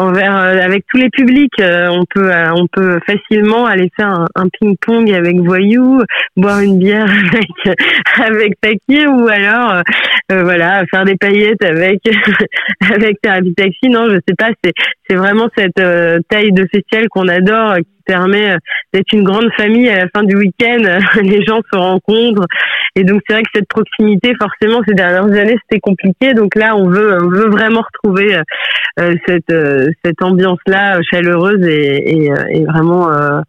envers 0.00 0.36
euh, 0.36 0.58
avec 0.60 0.84
tous 0.88 0.96
les 0.96 1.10
publics. 1.10 1.60
Euh, 1.60 1.88
on 1.88 2.04
peut 2.04 2.32
euh, 2.32 2.52
on 2.54 2.66
peut 2.66 2.98
facilement 3.06 3.66
aller 3.66 3.90
faire 3.96 4.26
un, 4.34 4.48
ping-pong 4.48 5.12
avec 5.12 5.36
Voyou, 5.40 6.02
boire 6.36 6.60
une 6.60 6.78
bière 6.78 7.04
avec 7.32 7.78
avec 8.18 8.60
Taki 8.60 9.06
ou 9.06 9.28
alors 9.28 9.82
voilà 10.30 10.82
faire 10.90 11.04
des 11.04 11.16
paillettes 11.16 11.62
avec 11.62 12.00
avec 12.92 13.20
Thérapie 13.20 13.54
Taxi. 13.54 13.88
Non, 13.88 14.08
je 14.08 14.18
sais 14.26 14.34
pas. 14.36 14.50
C'est 14.64 14.72
c'est 15.08 15.16
vraiment 15.16 15.48
cette 15.56 15.80
taille 16.28 16.52
de 16.52 16.66
festival 16.72 17.08
qu'on 17.08 17.28
adore, 17.28 17.76
permet 18.04 18.52
euh, 18.52 18.58
d'être 18.92 19.12
une 19.12 19.24
grande 19.24 19.50
famille 19.56 19.88
à 19.88 20.04
la 20.04 20.08
fin 20.14 20.22
du 20.22 20.36
week-end. 20.36 20.98
Les 21.22 21.44
gens 21.44 21.60
se 21.72 21.78
rencontrent. 21.78 22.46
Et 22.96 23.04
donc, 23.04 23.22
c'est 23.26 23.34
vrai 23.34 23.42
que 23.42 23.50
cette 23.54 23.68
proximité, 23.68 24.32
forcément, 24.40 24.80
ces 24.86 24.94
dernières 24.94 25.24
années, 25.24 25.56
c'était 25.62 25.80
compliqué. 25.80 26.34
Donc 26.34 26.54
là, 26.56 26.76
on 26.76 26.88
veut, 26.88 27.18
on 27.22 27.28
veut 27.28 27.48
vraiment 27.48 27.82
retrouver 27.82 28.34
euh, 28.34 28.42
euh, 28.98 29.14
cette, 29.26 29.50
euh, 29.50 29.90
cette 30.04 30.20
ambiance-là 30.22 30.96
euh, 30.96 31.00
chaleureuse 31.10 31.64
et, 31.66 32.24
et, 32.24 32.32
euh, 32.32 32.44
et 32.50 32.64
vraiment 32.64 33.10
euh, 33.10 33.40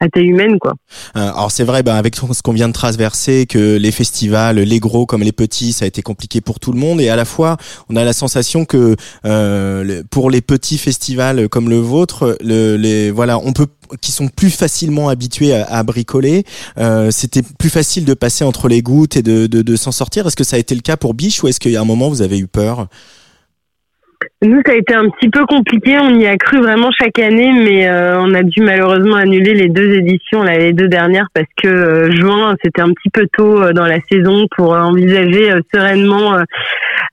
à 0.00 0.08
taille 0.08 0.26
humaine, 0.26 0.58
quoi. 0.58 0.74
Euh, 1.16 1.20
alors 1.20 1.50
c'est 1.50 1.64
vrai, 1.64 1.82
bah, 1.82 1.96
avec 1.96 2.16
ce 2.16 2.42
qu'on 2.42 2.52
vient 2.52 2.68
de 2.68 2.72
traverser, 2.72 3.46
que 3.46 3.76
les 3.76 3.92
festivals, 3.92 4.58
les 4.58 4.78
gros 4.78 5.06
comme 5.06 5.22
les 5.22 5.32
petits, 5.32 5.72
ça 5.72 5.84
a 5.84 5.88
été 5.88 6.02
compliqué 6.02 6.40
pour 6.40 6.60
tout 6.60 6.72
le 6.72 6.78
monde. 6.78 7.00
Et 7.00 7.08
à 7.08 7.16
la 7.16 7.24
fois, 7.24 7.56
on 7.88 7.96
a 7.96 8.04
la 8.04 8.12
sensation 8.12 8.64
que 8.64 8.96
euh, 9.24 10.02
pour 10.10 10.30
les 10.30 10.40
petits 10.40 10.78
festivals 10.78 11.48
comme 11.48 11.70
le 11.70 11.76
vôtre, 11.76 12.36
le, 12.42 12.76
les 12.76 13.10
voilà, 13.10 13.38
on 13.38 13.52
peut 13.52 13.66
qui 14.00 14.12
sont 14.12 14.28
plus 14.28 14.50
facilement 14.50 15.08
habitués 15.08 15.54
à, 15.54 15.82
bricoler, 15.82 16.44
euh, 16.78 17.10
c'était 17.10 17.42
plus 17.58 17.70
facile 17.70 18.04
de 18.04 18.14
passer 18.14 18.44
entre 18.44 18.68
les 18.68 18.82
gouttes 18.82 19.16
et 19.16 19.22
de, 19.22 19.76
s'en 19.76 19.92
sortir. 19.92 20.26
Est-ce 20.26 20.36
que 20.36 20.44
ça 20.44 20.56
a 20.56 20.58
été 20.58 20.74
le 20.74 20.80
cas 20.80 20.96
pour 20.96 21.14
Biche 21.14 21.42
ou 21.42 21.48
est-ce 21.48 21.60
qu'il 21.60 21.72
y 21.72 21.76
a 21.76 21.80
un 21.80 21.84
moment 21.84 22.08
vous 22.08 22.22
avez 22.22 22.38
eu 22.38 22.46
peur? 22.46 22.88
Nous, 24.42 24.60
ça 24.64 24.72
a 24.72 24.74
été 24.74 24.94
un 24.94 25.08
petit 25.10 25.28
peu 25.28 25.44
compliqué. 25.44 25.98
On 25.98 26.18
y 26.18 26.26
a 26.26 26.36
cru 26.36 26.60
vraiment 26.60 26.90
chaque 26.90 27.18
année, 27.18 27.52
mais 27.52 27.86
euh, 27.86 28.18
on 28.18 28.32
a 28.34 28.42
dû 28.42 28.62
malheureusement 28.62 29.16
annuler 29.16 29.54
les 29.54 29.68
deux 29.68 29.94
éditions, 29.94 30.42
les 30.42 30.72
deux 30.72 30.88
dernières, 30.88 31.28
parce 31.34 31.48
que 31.62 31.68
euh, 31.68 32.10
juin, 32.12 32.54
c'était 32.64 32.80
un 32.80 32.92
petit 32.92 33.10
peu 33.10 33.26
tôt 33.36 33.72
dans 33.72 33.86
la 33.86 34.00
saison 34.10 34.46
pour 34.56 34.72
envisager 34.72 35.52
sereinement 35.72 36.38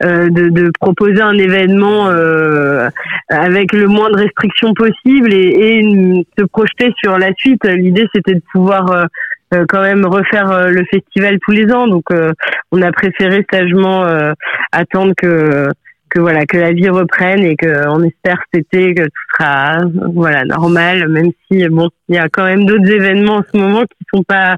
de, 0.02 0.50
de 0.50 0.72
proposer 0.80 1.22
un 1.22 1.38
événement 1.38 2.08
euh, 2.10 2.90
avec 3.30 3.74
le 3.74 3.88
moins 3.88 4.10
de 4.10 4.18
restrictions 4.18 4.74
possible 4.74 5.34
et, 5.34 5.80
et 5.80 6.26
se 6.38 6.46
projeter 6.46 6.94
sur 7.04 7.18
la 7.18 7.34
suite. 7.36 7.66
L'idée, 7.66 8.08
c'était 8.14 8.36
de 8.36 8.44
pouvoir 8.52 8.92
euh, 8.92 9.06
euh, 9.54 9.66
quand 9.68 9.82
même 9.82 10.06
refaire 10.06 10.52
euh, 10.52 10.68
le 10.70 10.84
festival 10.86 11.38
tous 11.46 11.52
les 11.52 11.72
ans. 11.72 11.88
Donc, 11.88 12.06
euh, 12.12 12.32
on 12.72 12.82
a 12.82 12.92
préféré 12.92 13.46
sagement 13.52 14.06
euh, 14.06 14.34
attendre 14.72 15.14
que 15.16 15.68
que 16.10 16.20
voilà 16.20 16.46
que 16.46 16.58
la 16.58 16.72
vie 16.72 16.90
reprenne 16.90 17.44
et 17.44 17.56
que 17.56 17.88
on 17.90 18.04
espère 18.04 18.40
cet 18.54 18.66
été 18.66 18.94
que 18.94 19.02
tout 19.02 19.36
sera 19.36 19.78
voilà 20.14 20.46
normal 20.46 21.08
même 21.08 21.32
si 21.48 21.68
bon 21.70 21.90
il 22.08 22.14
y 22.14 22.20
a 22.20 22.30
quand 22.30 22.44
même 22.44 22.66
d'autres 22.66 22.88
événements 22.92 23.38
en 23.38 23.44
ce 23.52 23.58
moment 23.58 23.82
qui 23.82 24.06
sont 24.14 24.22
pas 24.22 24.56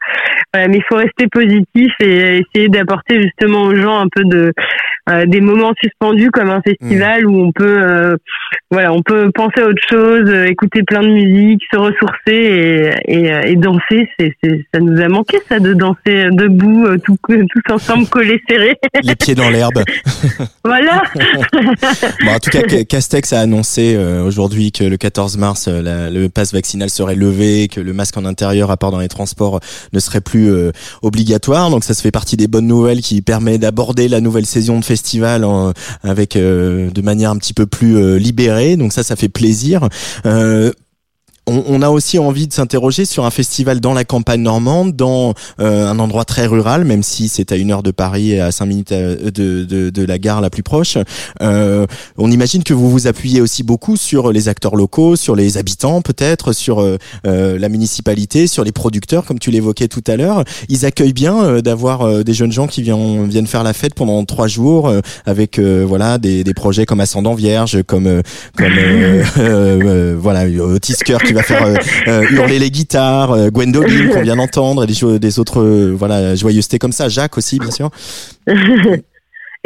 voilà 0.54 0.68
mais 0.68 0.80
il 0.80 0.84
faut 0.84 0.98
rester 0.98 1.28
positif 1.28 1.94
et 2.02 2.42
essayer 2.42 2.68
d'apporter 2.68 3.22
justement 3.22 3.62
aux 3.62 3.76
gens 3.76 4.00
un 4.00 4.10
peu 4.14 4.26
de 4.26 4.52
euh, 5.10 5.26
des 5.26 5.42
moments 5.42 5.74
suspendus 5.82 6.32
comme 6.32 6.50
un 6.50 6.62
festival 6.62 7.28
où 7.28 7.40
on 7.40 7.52
peut 7.52 7.78
euh, 7.82 8.16
voilà 8.72 8.92
on 8.92 9.02
peut 9.04 9.30
penser 9.34 9.62
à 9.62 9.68
autre 9.68 9.82
chose 9.90 10.28
euh, 10.28 10.46
écouter 10.46 10.82
plein 10.84 11.02
de 11.04 11.10
musique 11.10 11.62
se 11.72 11.78
ressourcer 11.78 12.12
et, 12.28 12.90
et, 13.08 13.32
euh, 13.34 13.42
et 13.44 13.56
danser 13.56 14.10
c'est 14.20 14.34
ça 14.74 14.80
nous 14.80 15.00
a 15.02 15.08
manqué 15.08 15.38
ça 15.48 15.60
de 15.60 15.74
danser 15.74 16.30
debout 16.32 16.88
tout, 17.04 17.18
tous 17.28 17.74
ensemble 17.74 18.08
collés 18.08 18.42
serrés 18.50 18.78
Les 19.04 19.16
pieds 19.16 19.36
dans 19.36 19.50
l'herbe. 19.50 19.84
voilà 20.66 21.04
Bon, 22.26 22.32
en 22.32 22.40
tout 22.40 22.50
cas, 22.50 22.62
Ca- 22.68 22.84
Castex 22.86 23.34
a 23.34 23.42
annoncé 23.42 23.98
aujourd'hui 24.26 24.72
que 24.72 24.84
le 24.84 24.98
14 24.98 25.38
mars, 25.38 25.68
la- 25.68 26.10
le 26.10 26.30
pass 26.30 26.54
vaccinal 26.54 26.90
serait 26.90 27.16
levé, 27.16 27.68
que 27.68 27.80
le 27.80 27.94
masque 27.94 28.18
en 28.18 28.26
intérieur, 28.26 28.72
à 28.72 28.78
part 28.78 28.92
dans 28.92 29.00
les 29.00 29.08
transports, 29.08 29.60
ne 29.94 30.00
serait 30.00 30.22
plus 30.22 30.52
euh, 30.52 30.72
obligatoire. 31.02 31.70
Donc 31.70 31.84
ça 31.84 31.94
se 31.94 32.02
fait 32.02 32.12
partie 32.12 32.38
des 32.38 32.48
bonnes 32.48 32.68
nouvelles 32.68 33.02
qui 33.02 33.22
permet 33.22 33.58
d'aborder 33.58 34.08
la 34.08 34.22
nouvelle 34.22 34.46
saison 34.46 34.80
de 34.80 34.86
festival 34.86 34.95
en- 35.44 35.74
avec 36.04 36.36
euh, 36.36 36.90
de 36.90 37.02
manière 37.02 37.32
un 37.32 37.38
petit 37.38 37.54
peu 37.54 37.66
plus 37.66 37.98
euh, 37.98 38.18
libérée. 38.18 38.78
Donc 38.78 38.94
ça, 38.94 39.04
ça 39.04 39.16
fait 39.16 39.30
plaisir. 39.30 39.88
On, 41.48 41.64
on 41.68 41.82
a 41.82 41.90
aussi 41.90 42.20
envie 42.20 42.48
de 42.48 42.54
s'interroger 42.54 43.06
sur 43.06 43.26
un 43.26 43.32
festival 43.32 43.80
dans 43.80 43.94
la 43.94 44.04
campagne 44.04 44.42
normande, 44.42 44.96
dans 44.96 45.34
euh, 45.60 45.88
un 45.88 46.00
endroit 46.00 46.26
très 46.26 46.46
rural, 46.46 46.86
même 46.86 47.04
si 47.04 47.30
c'est 47.30 47.52
à 47.52 47.56
une 47.56 47.72
heure 47.72 47.84
de 47.84 47.92
Paris 47.92 48.32
et 48.32 48.40
à 48.40 48.52
cinq 48.52 48.66
minutes 48.66 48.92
euh, 48.92 49.30
de, 49.32 49.64
de, 49.64 49.90
de 49.90 50.06
la 50.06 50.18
gare 50.18 50.42
la 50.42 50.50
plus 50.50 50.64
proche. 50.64 50.98
Euh, 51.42 51.86
on 52.18 52.32
imagine 52.32 52.64
que 52.64 52.74
vous 52.74 52.90
vous 52.90 53.08
appuyez 53.08 53.42
aussi 53.42 53.64
beaucoup 53.64 53.98
sur 53.98 54.32
les 54.32 54.48
acteurs 54.50 54.76
locaux, 54.76 55.16
sur 55.16 55.36
les 55.36 55.58
habitants 55.58 56.02
peut-être, 56.02 56.54
sur 56.54 56.82
euh, 56.82 56.98
euh, 57.28 57.60
la 57.60 57.70
municipalité, 57.70 58.48
sur 58.48 58.64
les 58.64 58.72
producteurs, 58.72 59.26
comme 59.26 59.40
tu 59.40 59.52
l'évoquais 59.52 59.88
tout 59.88 60.04
à 60.08 60.16
l'heure. 60.16 60.44
Ils 60.70 60.86
accueillent 60.86 61.14
bien 61.14 61.44
euh, 61.44 61.62
d'avoir 61.62 62.24
des 62.24 62.34
jeunes 62.34 62.52
gens 62.52 62.68
qui 62.68 62.82
viennent, 62.82 63.28
viennent 63.28 63.48
faire 63.48 63.64
la 63.64 63.74
fête 63.74 63.94
pendant 63.94 64.24
trois 64.26 64.48
jours 64.48 64.92
avec 65.26 65.60
voilà 65.60 66.18
des, 66.18 66.44
des 66.44 66.54
projets 66.54 66.86
comme 66.86 67.00
Ascendant 67.00 67.34
Vierge, 67.34 67.84
comme 67.84 68.22
comme 68.58 68.74
voilà 70.20 70.46
va 71.36 71.44
faire 71.44 71.66
euh, 71.66 71.76
euh, 72.08 72.24
hurler 72.32 72.60
les 72.60 72.70
guitares, 72.70 73.32
euh, 73.32 73.50
Gwendoline 73.50 74.10
qu'on 74.10 74.22
vient 74.22 74.36
d'entendre 74.36 74.84
et 74.84 75.20
des, 75.20 75.40
autres 75.40 75.64
voilà 75.94 76.36
joyeusetés 76.36 76.80
comme 76.80 76.92
ça, 76.92 77.10
Jacques 77.10 77.38
aussi 77.38 77.60
bien 77.60 77.72
sûr. 77.72 77.90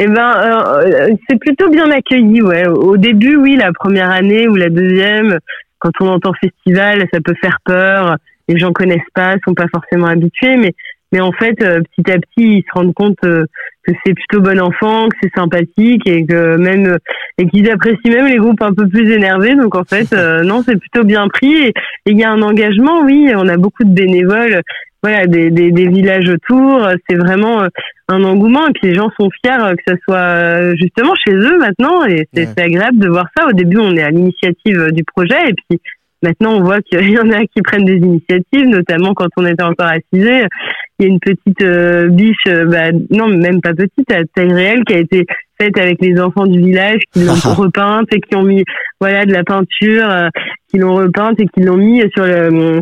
Eh 0.02 0.06
ben, 0.06 0.34
euh, 0.82 1.14
c'est 1.28 1.38
plutôt 1.38 1.68
bien 1.68 1.90
accueilli, 1.90 2.40
ouais. 2.40 2.66
Au 2.66 2.96
début, 2.96 3.36
oui, 3.36 3.56
la 3.56 3.70
première 3.70 4.10
année 4.10 4.48
ou 4.48 4.54
la 4.54 4.70
deuxième, 4.70 5.38
quand 5.78 5.90
on 6.00 6.08
entend 6.08 6.32
festival, 6.40 7.06
ça 7.12 7.20
peut 7.22 7.34
faire 7.42 7.58
peur. 7.66 8.16
Les 8.48 8.58
gens 8.58 8.72
connaissent 8.72 9.02
pas, 9.14 9.34
sont 9.46 9.52
pas 9.52 9.66
forcément 9.70 10.06
habitués, 10.06 10.56
mais 10.56 10.72
mais 11.12 11.20
en 11.20 11.32
fait, 11.32 11.60
euh, 11.62 11.80
petit 11.96 12.10
à 12.10 12.18
petit, 12.18 12.58
ils 12.58 12.62
se 12.62 12.72
rendent 12.72 12.94
compte 12.94 13.18
euh, 13.24 13.44
que 13.86 13.92
c'est 14.04 14.14
plutôt 14.14 14.40
bon 14.40 14.60
enfant, 14.60 15.08
que 15.08 15.16
c'est 15.22 15.32
sympathique 15.34 16.06
et 16.06 16.26
que 16.26 16.56
même 16.56 16.96
et 17.38 17.46
qu'ils 17.48 17.70
apprécient 17.70 18.12
même 18.12 18.26
les 18.26 18.36
groupes 18.36 18.62
un 18.62 18.72
peu 18.74 18.86
plus 18.88 19.10
énervés. 19.10 19.54
Donc 19.54 19.74
en 19.74 19.84
fait, 19.84 20.12
euh, 20.12 20.42
non, 20.42 20.62
c'est 20.62 20.76
plutôt 20.78 21.04
bien 21.04 21.28
pris. 21.28 21.66
Et 21.66 21.72
il 22.06 22.18
y 22.18 22.24
a 22.24 22.30
un 22.30 22.42
engagement, 22.42 23.00
oui. 23.04 23.32
On 23.34 23.48
a 23.48 23.56
beaucoup 23.56 23.84
de 23.84 23.92
bénévoles, 23.94 24.60
voilà, 25.02 25.26
des 25.26 25.50
des, 25.50 25.70
des 25.72 25.88
villages 25.88 26.28
autour. 26.28 26.88
C'est 27.08 27.16
vraiment 27.16 27.62
euh, 27.62 27.68
un 28.08 28.22
engouement 28.24 28.66
et 28.68 28.72
puis 28.72 28.88
les 28.88 28.94
gens 28.94 29.10
sont 29.18 29.30
fiers 29.42 29.52
euh, 29.62 29.74
que 29.74 29.82
ça 29.86 29.94
soit 30.04 30.74
justement 30.76 31.14
chez 31.26 31.32
eux 31.34 31.58
maintenant 31.58 32.04
et 32.04 32.28
c'est 32.34 32.48
Ouais. 32.48 32.64
agréable 32.64 32.98
de 32.98 33.08
voir 33.08 33.26
ça. 33.36 33.46
Au 33.48 33.52
début, 33.52 33.78
on 33.78 33.96
est 33.96 34.02
à 34.02 34.10
l'initiative 34.10 34.90
du 34.92 35.04
projet 35.04 35.38
et 35.48 35.54
puis 35.54 35.80
maintenant 36.22 36.52
on 36.56 36.62
voit 36.62 36.82
qu'il 36.82 37.08
y 37.08 37.18
en 37.18 37.30
a 37.30 37.40
qui 37.46 37.62
prennent 37.62 37.86
des 37.86 37.96
initiatives, 37.96 38.66
notamment 38.66 39.14
quand 39.14 39.28
on 39.38 39.46
était 39.46 39.62
encore 39.62 39.88
assisé. 39.88 40.44
Il 41.00 41.06
y 41.06 41.08
a 41.08 41.12
une 41.12 41.18
petite 41.18 41.62
euh, 41.62 42.08
biche, 42.08 42.36
euh, 42.46 42.66
bah, 42.66 42.92
non 43.10 43.28
même 43.28 43.60
pas 43.60 43.72
petite, 43.74 44.12
à 44.12 44.22
taille 44.34 44.52
réelle, 44.52 44.84
qui 44.84 44.94
a 44.94 44.98
été 44.98 45.26
faite 45.60 45.78
avec 45.78 46.00
les 46.00 46.20
enfants 46.20 46.46
du 46.46 46.60
village, 46.60 47.00
qui 47.12 47.24
l'ont 47.24 47.32
repeinte 47.56 48.06
et 48.12 48.20
qui 48.20 48.36
ont 48.36 48.42
mis 48.44 48.64
voilà 49.00 49.24
de 49.24 49.32
la 49.32 49.42
peinture, 49.42 50.08
euh, 50.08 50.28
qui 50.68 50.78
l'ont 50.78 50.94
repeinte 50.94 51.40
et 51.40 51.46
qui 51.46 51.60
l'ont 51.60 51.78
mis 51.78 52.02
sur 52.14 52.26
le 52.26 52.80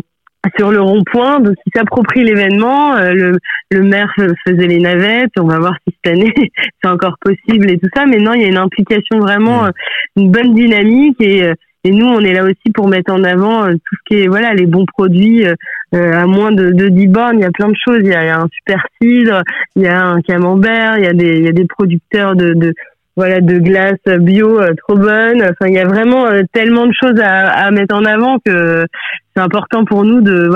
sur 0.57 0.71
le 0.71 0.81
rond-point, 0.81 1.39
donc 1.41 1.55
ils 1.65 1.71
s'approprient 1.75 2.23
l'événement. 2.23 2.95
euh, 2.95 3.13
le, 3.13 3.37
le 3.71 3.83
maire 3.83 4.11
faisait 4.47 4.67
les 4.67 4.79
navettes. 4.79 5.31
On 5.37 5.45
va 5.45 5.59
voir 5.59 5.73
si 5.87 5.95
cette 6.03 6.13
année 6.13 6.33
c'est 6.83 6.89
encore 6.89 7.15
possible 7.21 7.69
et 7.69 7.77
tout 7.77 7.89
ça. 7.93 8.05
Mais 8.05 8.17
non, 8.17 8.33
il 8.33 8.41
y 8.41 8.45
a 8.45 8.49
une 8.49 8.57
implication 8.57 9.19
vraiment, 9.19 9.65
euh, 9.65 9.69
une 10.15 10.31
bonne 10.31 10.53
dynamique 10.53 11.17
et 11.19 11.43
euh, 11.43 11.53
et 11.85 11.91
nous, 11.91 12.05
on 12.07 12.19
est 12.19 12.33
là 12.33 12.43
aussi 12.43 12.71
pour 12.73 12.87
mettre 12.89 13.13
en 13.13 13.23
avant 13.23 13.65
euh, 13.65 13.73
tout 13.73 13.95
ce 13.95 13.99
qui 14.07 14.21
est 14.21 14.27
voilà 14.27 14.53
les 14.53 14.65
bons 14.65 14.85
produits 14.85 15.45
euh, 15.47 15.53
euh, 15.95 16.13
à 16.13 16.25
moins 16.25 16.51
de, 16.51 16.71
de 16.71 16.89
10 16.89 17.07
bornes. 17.07 17.39
Il 17.39 17.41
y 17.41 17.45
a 17.45 17.51
plein 17.51 17.69
de 17.69 17.75
choses. 17.87 17.99
Il 18.01 18.07
y 18.09 18.13
a, 18.13 18.39
un 18.39 18.47
super 18.51 18.85
cidre, 19.01 19.41
il 19.75 19.83
y 19.83 19.87
a 19.87 20.05
un 20.05 20.21
camembert, 20.21 20.97
il 20.97 21.03
y 21.05 21.07
a 21.07 21.13
des 21.13 21.37
il 21.37 21.45
y 21.45 21.47
a 21.47 21.51
des 21.53 21.65
producteurs 21.65 22.35
de, 22.35 22.53
de 22.53 22.73
voilà 23.15 23.39
de 23.41 23.57
glace 23.59 23.97
bio 24.19 24.59
euh, 24.61 24.73
trop 24.75 24.97
bonne. 24.97 25.41
Enfin, 25.41 25.67
il 25.67 25.73
y 25.73 25.79
a 25.79 25.85
vraiment 25.87 26.25
tellement 26.53 26.85
de 26.85 26.93
choses 27.01 27.19
à, 27.21 27.47
à 27.49 27.71
mettre 27.71 27.95
en 27.95 28.03
avant 28.05 28.39
que 28.45 28.85
c'est 29.35 29.41
important 29.41 29.85
pour 29.85 30.03
nous 30.03 30.19
de 30.21 30.49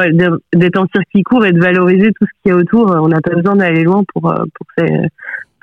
d'être 0.53 0.79
en 0.79 0.87
circuit 0.93 1.23
court 1.23 1.45
et 1.45 1.51
de 1.53 1.59
valoriser 1.59 2.11
tout 2.19 2.25
ce 2.25 2.31
qu'il 2.41 2.51
y 2.51 2.51
a 2.51 2.57
autour. 2.57 2.91
On 3.01 3.07
n'a 3.07 3.21
pas 3.21 3.33
besoin 3.35 3.55
d'aller 3.55 3.83
loin 3.83 4.03
pour 4.13 4.21
pour, 4.23 4.67
faire- 4.77 5.07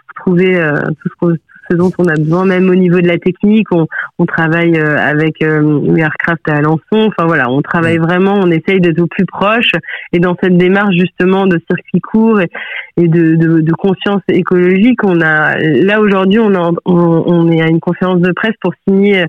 pour 0.06 0.24
trouver 0.24 0.56
euh, 0.56 0.74
tout 1.02 1.08
ce 1.10 1.14
qu'on 1.20 1.34
ce 1.70 1.76
dont 1.76 1.90
on 1.98 2.04
a 2.06 2.14
besoin, 2.14 2.44
même 2.44 2.68
au 2.68 2.74
niveau 2.74 3.00
de 3.00 3.06
la 3.08 3.18
technique. 3.18 3.68
On, 3.72 3.86
on 4.18 4.26
travaille 4.26 4.76
euh, 4.78 4.96
avec 4.98 5.42
euh, 5.42 5.94
Aircraft 5.96 6.48
à 6.48 6.56
Alençon. 6.56 6.80
Enfin 7.08 7.26
voilà, 7.26 7.48
on 7.50 7.62
travaille 7.62 7.98
vraiment, 7.98 8.34
on 8.42 8.50
essaye 8.50 8.80
d'être 8.80 9.00
au 9.00 9.06
plus 9.06 9.26
proche. 9.26 9.72
Et 10.12 10.18
dans 10.18 10.36
cette 10.42 10.56
démarche 10.56 10.94
justement 10.96 11.46
de 11.46 11.60
circuit 11.70 12.00
court 12.00 12.40
et, 12.40 12.48
et 12.96 13.08
de, 13.08 13.36
de, 13.36 13.60
de 13.60 13.72
conscience 13.72 14.22
écologique, 14.28 15.04
on 15.04 15.20
a 15.20 15.56
là 15.58 16.00
aujourd'hui, 16.00 16.38
on, 16.40 16.54
a- 16.54 16.72
on, 16.86 17.22
on 17.26 17.50
est 17.50 17.62
à 17.62 17.68
une 17.68 17.80
conférence 17.80 18.20
de 18.20 18.32
presse 18.32 18.54
pour 18.60 18.72
signer 18.88 19.22
euh, 19.22 19.26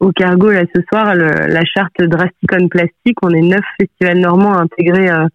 au 0.00 0.12
cargo 0.12 0.50
là 0.50 0.62
ce 0.74 0.80
soir 0.90 1.14
le- 1.14 1.52
la 1.52 1.64
charte 1.64 2.00
Drasticon 2.00 2.68
Plastique. 2.68 3.18
On 3.22 3.30
est 3.30 3.42
neuf 3.42 3.64
festivals 3.80 4.18
normands 4.20 4.54
à 4.54 4.62
intégrer 4.62 5.10
euh, 5.10 5.26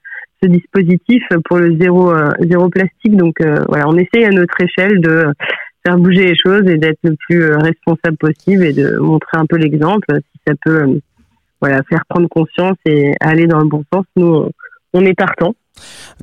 ce 0.44 0.50
dispositif 0.50 1.24
pour 1.46 1.58
le 1.58 1.78
zéro 1.80 2.12
euh, 2.12 2.30
zéro 2.42 2.70
plastique. 2.70 3.16
Donc 3.16 3.36
euh, 3.42 3.64
voilà, 3.70 3.88
on 3.88 3.96
essaye 3.96 4.26
à 4.26 4.30
notre 4.32 4.56
échelle 4.62 5.00
de 5.00 5.26
faire 5.86 5.98
bouger 5.98 6.26
les 6.26 6.36
choses 6.36 6.68
et 6.68 6.78
d'être 6.78 7.00
le 7.04 7.16
plus 7.16 7.44
euh, 7.44 7.58
responsable 7.58 8.18
possible 8.18 8.66
et 8.66 8.74
de 8.74 8.98
montrer 8.98 9.38
un 9.38 9.46
peu 9.46 9.58
l'exemple. 9.58 10.08
Si 10.16 10.40
ça 10.48 10.54
peut 10.64 10.82
euh, 10.82 11.00
voilà 11.62 11.84
faire 11.84 12.04
prendre 12.10 12.28
conscience 12.28 12.78
et 12.86 13.14
aller 13.20 13.48
dans 13.48 13.60
le 13.60 13.68
bon 13.68 13.84
sens, 13.94 14.06
nous 14.16 14.28
on, 14.28 14.52
on 14.94 15.02
est 15.06 15.14
partant. 15.14 15.54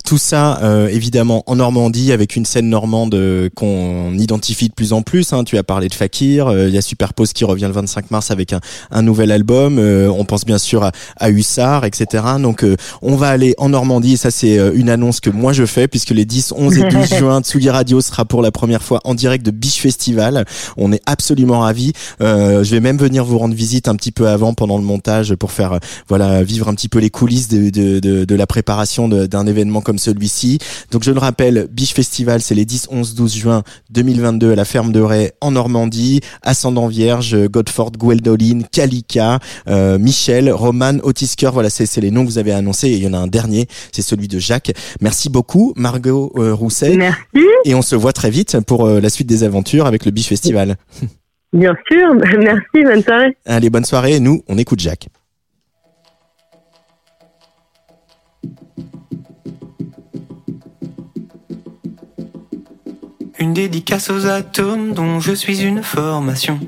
Tout 0.05 0.19
ça, 0.19 0.59
euh, 0.63 0.89
évidemment, 0.89 1.43
en 1.47 1.57
Normandie, 1.57 2.13
avec 2.13 2.37
une 2.37 2.45
scène 2.45 2.69
normande 2.69 3.15
euh, 3.15 3.49
qu'on 3.55 4.15
identifie 4.19 4.69
de 4.69 4.75
plus 4.75 4.93
en 4.93 5.03
plus. 5.03 5.33
hein. 5.33 5.45
Tu 5.45 5.59
as 5.59 5.63
parlé 5.63 5.89
de 5.89 5.95
Fakir, 5.95 6.47
euh, 6.49 6.69
il 6.69 6.75
y 6.75 6.79
a 6.79 6.83
Superpose 6.83 7.33
qui 7.33 7.45
revient 7.45 7.65
le 7.67 7.73
25 7.73 8.11
mars 8.11 8.31
avec 8.31 8.53
un, 8.53 8.61
un 8.91 9.03
nouvel 9.03 9.31
album. 9.31 9.79
euh, 9.79 10.09
on 10.09 10.25
pense 10.25 10.45
bien 10.45 10.59
sûr 10.59 10.83
à, 10.85 10.93
à 11.19 11.31
Hussard, 11.31 11.85
etc. 11.85 12.25
Donc, 12.41 12.65
euh, 12.65 12.77
on 13.03 13.17
va 13.17 13.29
aller 13.29 13.55
en 13.59 13.69
Normandie. 13.69 14.15
Et 14.15 14.17
ça, 14.17 14.31
c'est 14.31 14.59
euh, 14.59 14.73
une 14.75 14.89
annonce 14.89 15.21
que 15.21 15.31
moi 15.31 15.53
je 15.53 15.67
fais, 15.67 15.89
puisque 15.89 16.11
les 16.11 16.25
10, 16.25 16.53
11 16.57 16.79
et 16.79 16.89
12 16.89 17.15
juin, 17.19 17.41
Tsugi 17.43 17.71
Radio 17.71 18.01
sera 18.01 18.25
pour 18.25 18.43
la 18.43 18.51
première 18.51 18.83
fois 18.83 19.01
en 19.05 19.15
direct 19.15 19.45
de 19.45 19.51
Biche 19.51 19.79
Festival. 19.81 20.45
On 20.77 20.93
est 20.93 21.03
absolument 21.07 21.61
ravis. 21.61 21.93
Euh, 22.21 22.65
je 22.65 22.71
vais 22.71 22.81
même 22.81 22.97
venir 22.99 23.25
vous 23.25 23.39
rendre 23.39 23.55
visite 23.55 23.89
un 23.89 23.95
petit 23.97 24.13
peu 24.13 24.29
avant, 24.29 24.55
pendant 24.55 24.79
le 24.79 24.85
montage, 24.85 25.35
pour 25.35 25.53
faire, 25.53 25.79
voilà, 26.09 26.43
vivre 26.43 26.69
un 26.69 26.75
petit 26.75 26.89
peu 26.89 26.99
les 26.99 27.11
coulisses 27.11 27.49
de, 27.49 27.71
de, 27.71 28.01
de, 28.01 28.25
de 28.25 28.35
la 28.35 28.47
préparation 28.47 29.09
de- 29.09 29.27
d'un 29.43 29.51
événement 29.51 29.81
comme 29.81 29.99
celui-ci. 29.99 30.59
Donc 30.91 31.03
je 31.03 31.11
le 31.11 31.19
rappelle, 31.19 31.69
Biche 31.71 31.95
Festival, 31.95 32.41
c'est 32.41 32.55
les 32.55 32.65
10, 32.65 32.89
11, 32.91 33.15
12 33.15 33.35
juin 33.35 33.63
2022 33.91 34.53
à 34.53 34.55
la 34.55 34.65
ferme 34.65 34.93
de 34.93 35.01
Ray 35.01 35.31
en 35.41 35.53
Normandie. 35.53 36.21
Ascendant 36.43 36.87
Vierge, 36.89 37.37
Godford, 37.49 37.93
Gwendoline, 37.93 38.65
Kalika, 38.71 39.39
euh, 39.69 39.99
Michel, 39.99 40.51
Roman, 40.51 40.99
Otisker. 41.03 41.51
Voilà, 41.53 41.71
c'est 41.71 41.87
c'est 41.87 42.01
les 42.01 42.11
noms 42.11 42.23
que 42.25 42.31
vous 42.31 42.39
avez 42.39 42.53
annoncés. 42.53 42.89
Et 42.89 42.97
il 42.97 43.03
y 43.03 43.07
en 43.07 43.15
a 43.15 43.19
un 43.19 43.27
dernier, 43.27 43.67
c'est 43.93 44.03
celui 44.03 44.29
de 44.29 44.39
Jacques. 44.39 44.73
Merci 45.01 45.31
beaucoup, 45.31 45.73
Margot 45.77 46.33
euh, 46.37 46.55
Rousset. 46.55 46.97
Merci, 46.97 47.47
Et 47.65 47.75
on 47.75 47.83
se 47.83 47.97
voit 47.97 48.13
très 48.13 48.31
vite 48.31 48.59
pour 48.61 48.87
euh, 48.87 49.01
la 49.01 49.11
suite 49.11 49.29
des 49.29 49.45
aventures 49.45 49.87
avec 49.87 50.05
le 50.05 50.11
Biche 50.11 50.29
Festival. 50.29 50.77
bien 51.53 51.75
sûr. 51.91 52.15
Merci, 52.39 52.85
bonne 52.85 53.03
soirée. 53.03 53.37
Allez, 53.47 53.71
bonne 53.71 53.85
soirée. 53.85 54.21
Nous, 54.21 54.43
on 54.49 54.59
écoute 54.59 54.81
Jacques. 54.81 55.09
Une 63.43 63.55
dédicace 63.55 64.09
aux 64.09 64.27
atomes 64.29 64.93
dont 64.93 65.19
je 65.19 65.33
suis 65.33 65.63
une 65.63 65.83
formation. 65.83 66.61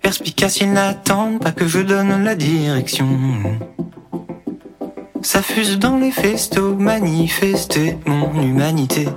Perspicace, 0.00 0.60
ils 0.60 0.72
n'attendent 0.72 1.40
pas 1.40 1.50
que 1.50 1.66
je 1.66 1.80
donne 1.80 2.22
la 2.22 2.36
direction. 2.36 3.08
Ça 5.20 5.42
fuse 5.42 5.80
dans 5.80 5.96
les 5.96 6.12
festos, 6.12 6.76
manifester 6.76 7.98
mon 8.06 8.40
humanité. 8.40 9.08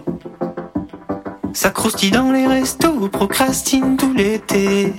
Ça 1.53 1.69
croustille 1.69 2.09
dans 2.09 2.31
les 2.31 2.47
restos, 2.47 3.07
procrastine 3.09 3.97
tout 3.97 4.15
l'été. 4.15 4.93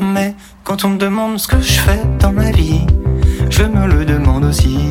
Mais 0.00 0.34
quand 0.64 0.84
on 0.84 0.90
me 0.90 0.98
demande 0.98 1.38
ce 1.38 1.48
que 1.48 1.62
je 1.62 1.80
fais 1.80 2.02
dans 2.20 2.32
ma 2.32 2.50
vie, 2.50 2.82
je 3.48 3.62
me 3.62 3.86
le 3.86 4.04
demande 4.04 4.44
aussi. 4.44 4.90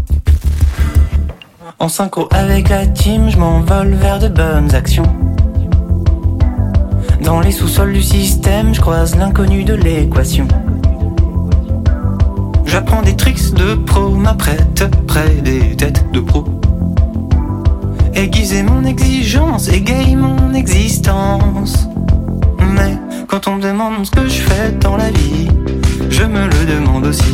En 1.81 1.89
synchro 1.89 2.27
avec 2.29 2.69
la 2.69 2.85
team, 2.85 3.31
je 3.31 3.39
m'envole 3.39 3.95
vers 3.95 4.19
de 4.19 4.27
bonnes 4.27 4.75
actions. 4.75 5.15
Dans 7.23 7.39
les 7.39 7.49
sous-sols 7.51 7.93
du 7.93 8.03
système, 8.03 8.75
je 8.75 8.79
croise 8.79 9.15
l'inconnu 9.15 9.63
de 9.63 9.73
l'équation. 9.73 10.47
J'apprends 12.67 13.01
des 13.01 13.15
tricks 13.15 13.55
de 13.55 13.73
pro, 13.73 14.11
m'apprête 14.11 14.85
près 15.07 15.27
des 15.43 15.75
têtes 15.75 16.05
de 16.11 16.19
pro. 16.19 16.45
Aiguiser 18.13 18.61
mon 18.61 18.85
exigence, 18.85 19.67
égayer 19.67 20.15
mon 20.15 20.53
existence. 20.53 21.89
Mais 22.59 22.95
quand 23.27 23.47
on 23.47 23.55
me 23.55 23.63
demande 23.63 24.05
ce 24.05 24.11
que 24.11 24.27
je 24.27 24.41
fais 24.41 24.71
dans 24.79 24.97
la 24.97 25.09
vie, 25.09 25.47
je 26.11 26.25
me 26.25 26.43
le 26.45 26.75
demande 26.75 27.07
aussi. 27.07 27.33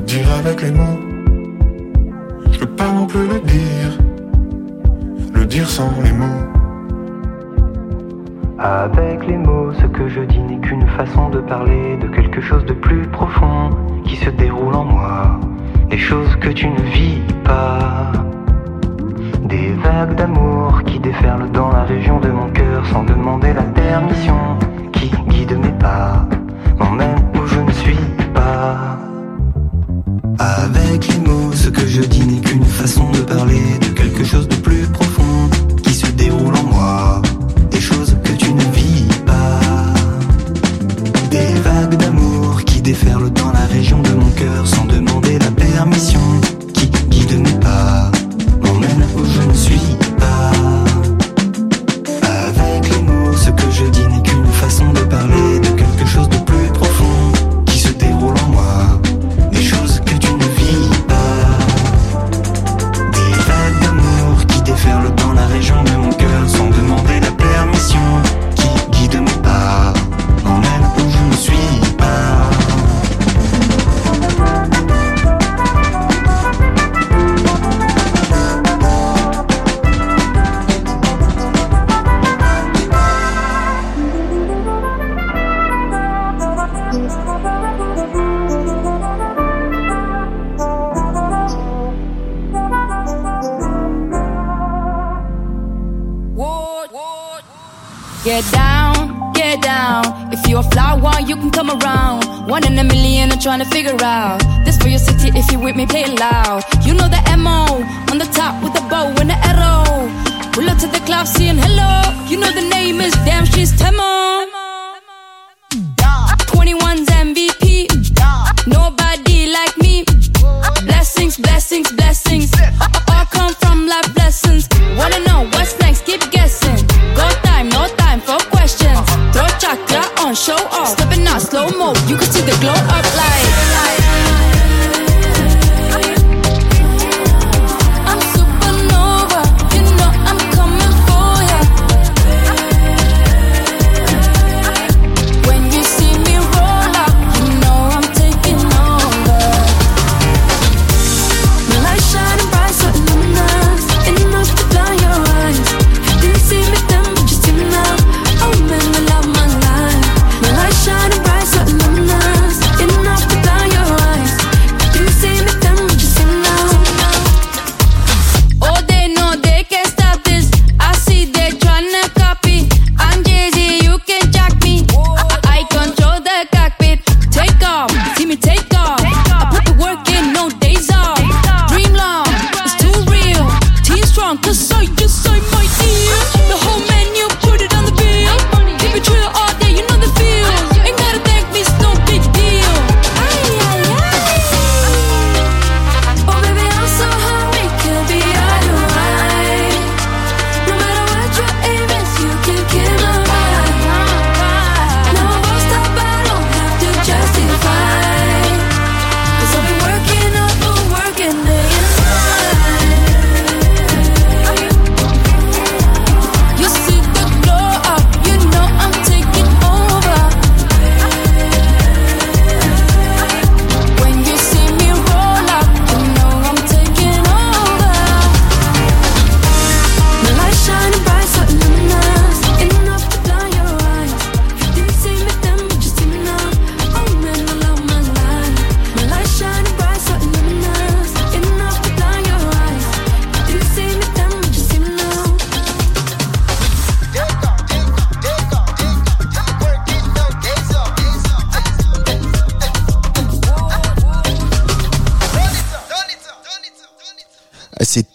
dire 0.00 0.28
avec 0.38 0.62
les 0.62 0.70
mots. 0.70 0.98
Je 2.52 2.58
peux 2.58 2.66
pas 2.66 2.90
non 2.92 3.06
plus 3.06 3.26
le 3.26 3.40
dire, 3.40 3.98
le 5.34 5.44
dire 5.44 5.68
sans 5.68 5.90
les 6.02 6.12
mots. 6.12 6.44
Avec 8.58 9.26
les 9.26 9.36
mots, 9.36 9.72
ce 9.72 9.86
que 9.86 10.08
je 10.08 10.20
dis 10.20 10.40
n'est 10.40 10.58
qu'une 10.58 10.86
façon 10.88 11.28
de 11.30 11.40
parler 11.40 11.96
de 12.00 12.08
quelque 12.08 12.40
chose 12.40 12.64
de 12.64 12.72
plus 12.72 13.02
profond 13.08 13.70
qui 14.04 14.16
se 14.16 14.30
déroule 14.30 14.74
en 14.74 14.84
moi. 14.84 15.38
Des 15.90 15.98
choses 15.98 16.34
que 16.36 16.48
tu 16.48 16.68
ne 16.68 16.80
vis 16.80 17.20
pas. 17.44 18.12
Des 19.44 19.72
vagues 19.84 20.16
d'amour 20.16 20.82
qui 20.84 20.98
déferlent 20.98 21.50
dans 21.52 21.70
la 21.70 21.84
région 21.84 22.18
de 22.20 22.28
mon 22.28 22.48
cœur 22.50 22.84
sans 22.86 23.04
demander 23.04 23.52
la 23.52 23.62
permission. 23.62 24.58
Qui 24.92 25.10
guide 25.28 25.56
mes 25.58 25.78
pas, 25.78 26.26
Avec 30.58 31.06
les 31.06 31.18
mots, 31.18 31.52
ce 31.52 31.68
que 31.68 31.86
je 31.86 32.02
dis 32.02 32.26
n'est 32.26 32.40
qu'une 32.40 32.64
façon 32.64 33.08
de 33.12 33.20
parler 33.20 33.78
de 33.80 33.86
quelque 33.94 34.24
chose 34.24 34.48
de 34.48 34.56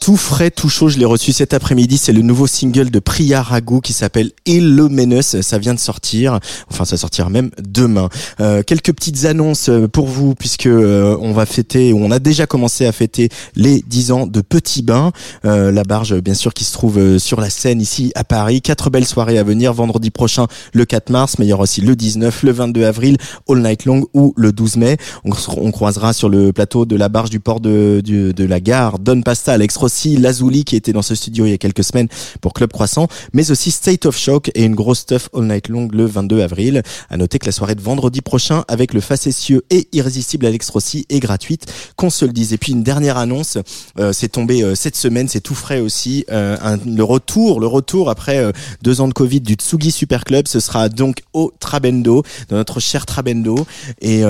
tout 0.03 0.17
frais, 0.17 0.51
tout 0.51 0.67
chaud. 0.67 0.89
Je 0.89 0.99
l'ai 0.99 1.05
reçu 1.05 1.31
cet 1.31 1.53
après-midi. 1.53 1.97
C'est 1.97 2.11
le 2.11 2.21
nouveau 2.21 2.45
single 2.45 2.89
de 2.89 2.99
Priya 2.99 3.41
Raghu 3.41 3.79
qui 3.81 3.93
s'appelle 3.93 4.31
Illuminous. 4.45 5.39
Ça 5.41 5.57
vient 5.57 5.73
de 5.73 5.79
sortir. 5.79 6.39
Enfin, 6.69 6.83
ça 6.83 6.97
sortira 6.97 7.29
même 7.29 7.51
demain. 7.65 8.09
Euh, 8.41 8.63
quelques 8.63 8.91
petites 8.91 9.23
annonces 9.23 9.69
euh, 9.69 9.87
pour 9.87 10.07
vous 10.07 10.35
puisque 10.35 10.65
euh, 10.65 11.15
on 11.21 11.31
va 11.31 11.45
fêter, 11.45 11.93
on 11.93 12.11
a 12.11 12.19
déjà 12.19 12.45
commencé 12.47 12.85
à 12.85 12.91
fêter 12.91 13.29
les 13.55 13.81
10 13.87 14.11
ans 14.11 14.27
de 14.27 14.41
Petit 14.41 14.81
Bain. 14.81 15.13
Euh, 15.45 15.71
la 15.71 15.83
barge, 15.83 16.19
bien 16.19 16.33
sûr, 16.33 16.53
qui 16.53 16.65
se 16.65 16.73
trouve 16.73 16.97
euh, 16.99 17.17
sur 17.17 17.39
la 17.39 17.49
scène 17.49 17.79
ici 17.79 18.11
à 18.15 18.25
Paris. 18.25 18.61
Quatre 18.61 18.89
belles 18.89 19.05
soirées 19.07 19.37
à 19.37 19.43
venir. 19.43 19.71
Vendredi 19.73 20.11
prochain, 20.11 20.47
le 20.73 20.83
4 20.83 21.11
mars, 21.11 21.35
mais 21.39 21.45
il 21.45 21.49
y 21.49 21.53
aura 21.53 21.63
aussi 21.63 21.79
le 21.79 21.95
19, 21.95 22.43
le 22.43 22.51
22 22.51 22.83
avril, 22.83 23.15
All 23.47 23.61
Night 23.61 23.85
Long 23.85 24.05
ou 24.13 24.33
le 24.35 24.51
12 24.51 24.75
mai. 24.75 24.97
On, 25.23 25.29
on 25.55 25.71
croisera 25.71 26.11
sur 26.11 26.27
le 26.27 26.51
plateau 26.51 26.85
de 26.85 26.97
la 26.97 27.07
barge 27.07 27.29
du 27.29 27.39
port 27.39 27.61
de, 27.61 28.01
du- 28.03 28.33
de 28.33 28.43
la 28.43 28.59
gare 28.59 28.99
Don 28.99 29.21
Pasta, 29.21 29.53
Alex 29.53 29.77
Rossi, 29.93 30.17
Lazuli 30.17 30.63
qui 30.63 30.75
était 30.75 30.91
dans 30.91 31.03
ce 31.03 31.13
studio 31.13 31.45
il 31.45 31.51
y 31.51 31.53
a 31.53 31.59
quelques 31.59 31.83
semaines 31.83 32.07
pour 32.41 32.53
Club 32.53 32.71
Croissant, 32.71 33.07
mais 33.31 33.51
aussi 33.51 33.69
State 33.69 34.07
of 34.07 34.17
Shock 34.17 34.49
et 34.55 34.63
une 34.63 34.73
grosse 34.73 34.99
stuff 34.99 35.29
All 35.35 35.43
Night 35.43 35.67
Long 35.67 35.87
le 35.91 36.05
22 36.05 36.41
avril. 36.41 36.81
À 37.11 37.17
noter 37.17 37.37
que 37.37 37.45
la 37.45 37.51
soirée 37.51 37.75
de 37.75 37.81
vendredi 37.81 38.21
prochain 38.21 38.63
avec 38.67 38.95
le 38.95 39.01
facétieux 39.01 39.63
et 39.69 39.87
irrésistible 39.91 40.47
Alex 40.47 40.67
Rossi 40.71 41.05
est 41.09 41.19
gratuite, 41.19 41.71
qu'on 41.95 42.09
se 42.09 42.25
le 42.25 42.33
dise. 42.33 42.53
Et 42.53 42.57
puis 42.57 42.71
une 42.71 42.81
dernière 42.81 43.17
annonce, 43.17 43.59
euh, 43.99 44.13
c'est 44.13 44.29
tombé 44.29 44.63
euh, 44.63 44.73
cette 44.73 44.95
semaine, 44.95 45.27
c'est 45.27 45.41
tout 45.41 45.53
frais 45.53 45.79
aussi, 45.79 46.25
euh, 46.31 46.57
le 46.87 47.03
retour, 47.03 47.59
le 47.59 47.67
retour 47.67 48.09
après 48.09 48.39
euh, 48.39 48.51
deux 48.81 48.99
ans 48.99 49.07
de 49.07 49.13
Covid 49.13 49.41
du 49.41 49.53
Tsugi 49.53 49.91
Super 49.91 50.23
Club, 50.23 50.47
ce 50.47 50.59
sera 50.59 50.89
donc 50.89 51.21
au 51.33 51.53
Trabendo, 51.59 52.23
dans 52.49 52.55
notre 52.55 52.79
cher 52.79 53.05
Trabendo. 53.05 53.67
Et 54.01 54.23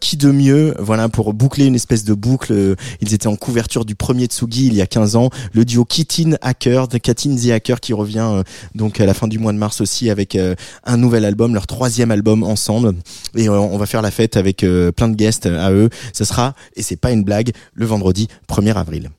qui 0.00 0.16
de 0.16 0.30
mieux, 0.30 0.74
voilà, 0.78 1.08
pour 1.08 1.32
boucler 1.34 1.64
une 1.66 1.74
espèce 1.74 2.04
de 2.04 2.14
boucle. 2.14 2.76
Ils 3.00 3.14
étaient 3.14 3.26
en 3.26 3.36
couverture 3.36 3.84
du 3.84 3.94
premier 3.94 4.26
Tsugi 4.26 4.66
il 4.66 4.74
y 4.74 4.82
a 4.82 4.86
15 4.86 5.07
le 5.52 5.64
duo 5.64 5.84
Kitin 5.84 6.32
Hacker, 6.42 6.88
de 6.88 6.98
Katin 6.98 7.36
the 7.36 7.50
Hacker 7.50 7.80
qui 7.80 7.92
revient 7.92 8.26
euh, 8.30 8.42
donc 8.74 9.00
à 9.00 9.06
la 9.06 9.14
fin 9.14 9.28
du 9.28 9.38
mois 9.38 9.52
de 9.52 9.58
mars 9.58 9.80
aussi 9.80 10.10
avec 10.10 10.34
euh, 10.34 10.54
un 10.84 10.96
nouvel 10.96 11.24
album, 11.24 11.54
leur 11.54 11.66
troisième 11.66 12.10
album 12.10 12.42
ensemble. 12.42 12.94
Et 13.36 13.48
euh, 13.48 13.58
on 13.58 13.78
va 13.78 13.86
faire 13.86 14.02
la 14.02 14.10
fête 14.10 14.36
avec 14.36 14.64
plein 14.96 15.08
de 15.08 15.14
guests 15.14 15.46
à 15.46 15.72
eux. 15.72 15.88
Ce 16.12 16.24
sera, 16.24 16.54
et 16.76 16.82
c'est 16.82 16.96
pas 16.96 17.12
une 17.12 17.24
blague, 17.24 17.52
le 17.74 17.86
vendredi 17.86 18.28
1er 18.48 18.74
avril. 18.74 19.10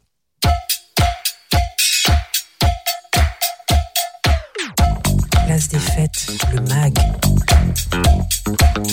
Place 5.45 5.67
des 5.69 5.79
fêtes, 5.79 6.27
le 6.53 6.61
MAG. 6.69 6.97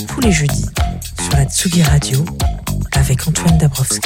Tous 0.07 0.21
les 0.21 0.31
jeudis, 0.31 0.65
sur 1.21 1.33
la 1.33 1.45
Tsugi 1.45 1.83
Radio, 1.83 2.25
avec 2.93 3.27
Antoine 3.27 3.57
Dabrowski. 3.57 3.99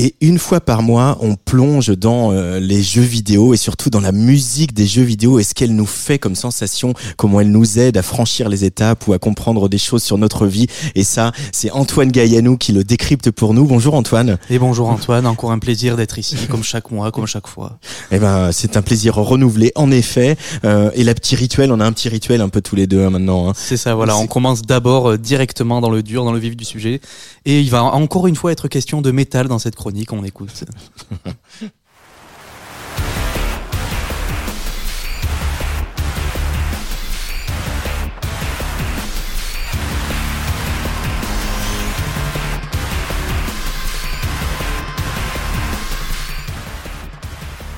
Et 0.00 0.14
une 0.20 0.38
fois 0.38 0.60
par 0.60 0.82
mois, 0.82 1.18
on 1.22 1.34
plonge 1.34 1.88
dans 1.88 2.30
euh, 2.30 2.60
les 2.60 2.84
jeux 2.84 3.02
vidéo 3.02 3.52
et 3.52 3.56
surtout 3.56 3.90
dans 3.90 3.98
la 3.98 4.12
musique 4.12 4.72
des 4.72 4.86
jeux 4.86 5.02
vidéo 5.02 5.40
et 5.40 5.42
ce 5.42 5.54
qu'elle 5.54 5.74
nous 5.74 5.86
fait 5.86 6.20
comme 6.20 6.36
sensation, 6.36 6.94
comment 7.16 7.40
elle 7.40 7.50
nous 7.50 7.80
aide 7.80 7.96
à 7.96 8.02
franchir 8.02 8.48
les 8.48 8.64
étapes 8.64 9.08
ou 9.08 9.12
à 9.12 9.18
comprendre 9.18 9.68
des 9.68 9.76
choses 9.76 10.04
sur 10.04 10.16
notre 10.16 10.46
vie. 10.46 10.68
Et 10.94 11.02
ça, 11.02 11.32
c'est 11.50 11.72
Antoine 11.72 12.12
Gaillanou 12.12 12.56
qui 12.56 12.70
le 12.70 12.84
décrypte 12.84 13.32
pour 13.32 13.54
nous. 13.54 13.64
Bonjour 13.64 13.94
Antoine. 13.94 14.38
Et 14.50 14.60
bonjour 14.60 14.88
Antoine, 14.88 15.26
encore 15.26 15.50
un 15.50 15.58
plaisir 15.58 15.96
d'être 15.96 16.16
ici, 16.16 16.36
comme 16.48 16.62
chaque 16.62 16.92
mois, 16.92 17.10
comme 17.10 17.26
chaque 17.26 17.48
fois. 17.48 17.80
Eh 18.12 18.20
ben, 18.20 18.52
c'est 18.52 18.76
un 18.76 18.82
plaisir 18.82 19.16
renouvelé, 19.16 19.72
en 19.74 19.90
effet. 19.90 20.36
Euh, 20.64 20.92
et 20.94 21.02
la 21.02 21.14
petit 21.14 21.34
rituel, 21.34 21.72
on 21.72 21.80
a 21.80 21.84
un 21.84 21.92
petit 21.92 22.08
rituel 22.08 22.40
un 22.40 22.50
peu 22.50 22.60
tous 22.60 22.76
les 22.76 22.86
deux 22.86 23.04
hein, 23.04 23.10
maintenant. 23.10 23.48
hein. 23.48 23.52
C'est 23.56 23.76
ça, 23.76 23.96
voilà, 23.96 24.16
on 24.16 24.28
commence 24.28 24.62
d'abord 24.62 25.10
euh, 25.10 25.18
directement 25.18 25.80
dans 25.80 25.90
le 25.90 26.04
dur, 26.04 26.24
dans 26.24 26.32
le 26.32 26.38
vif 26.38 26.56
du 26.56 26.64
sujet. 26.64 27.00
Et 27.46 27.60
il 27.60 27.70
va 27.70 27.82
encore 27.82 28.28
une 28.28 28.36
fois 28.36 28.52
être 28.52 28.68
question 28.68 29.02
de 29.02 29.10
métal 29.10 29.48
dans 29.48 29.58
cette 29.58 29.74
chronique, 29.74 29.87
on 30.10 30.24
écoute. 30.24 30.64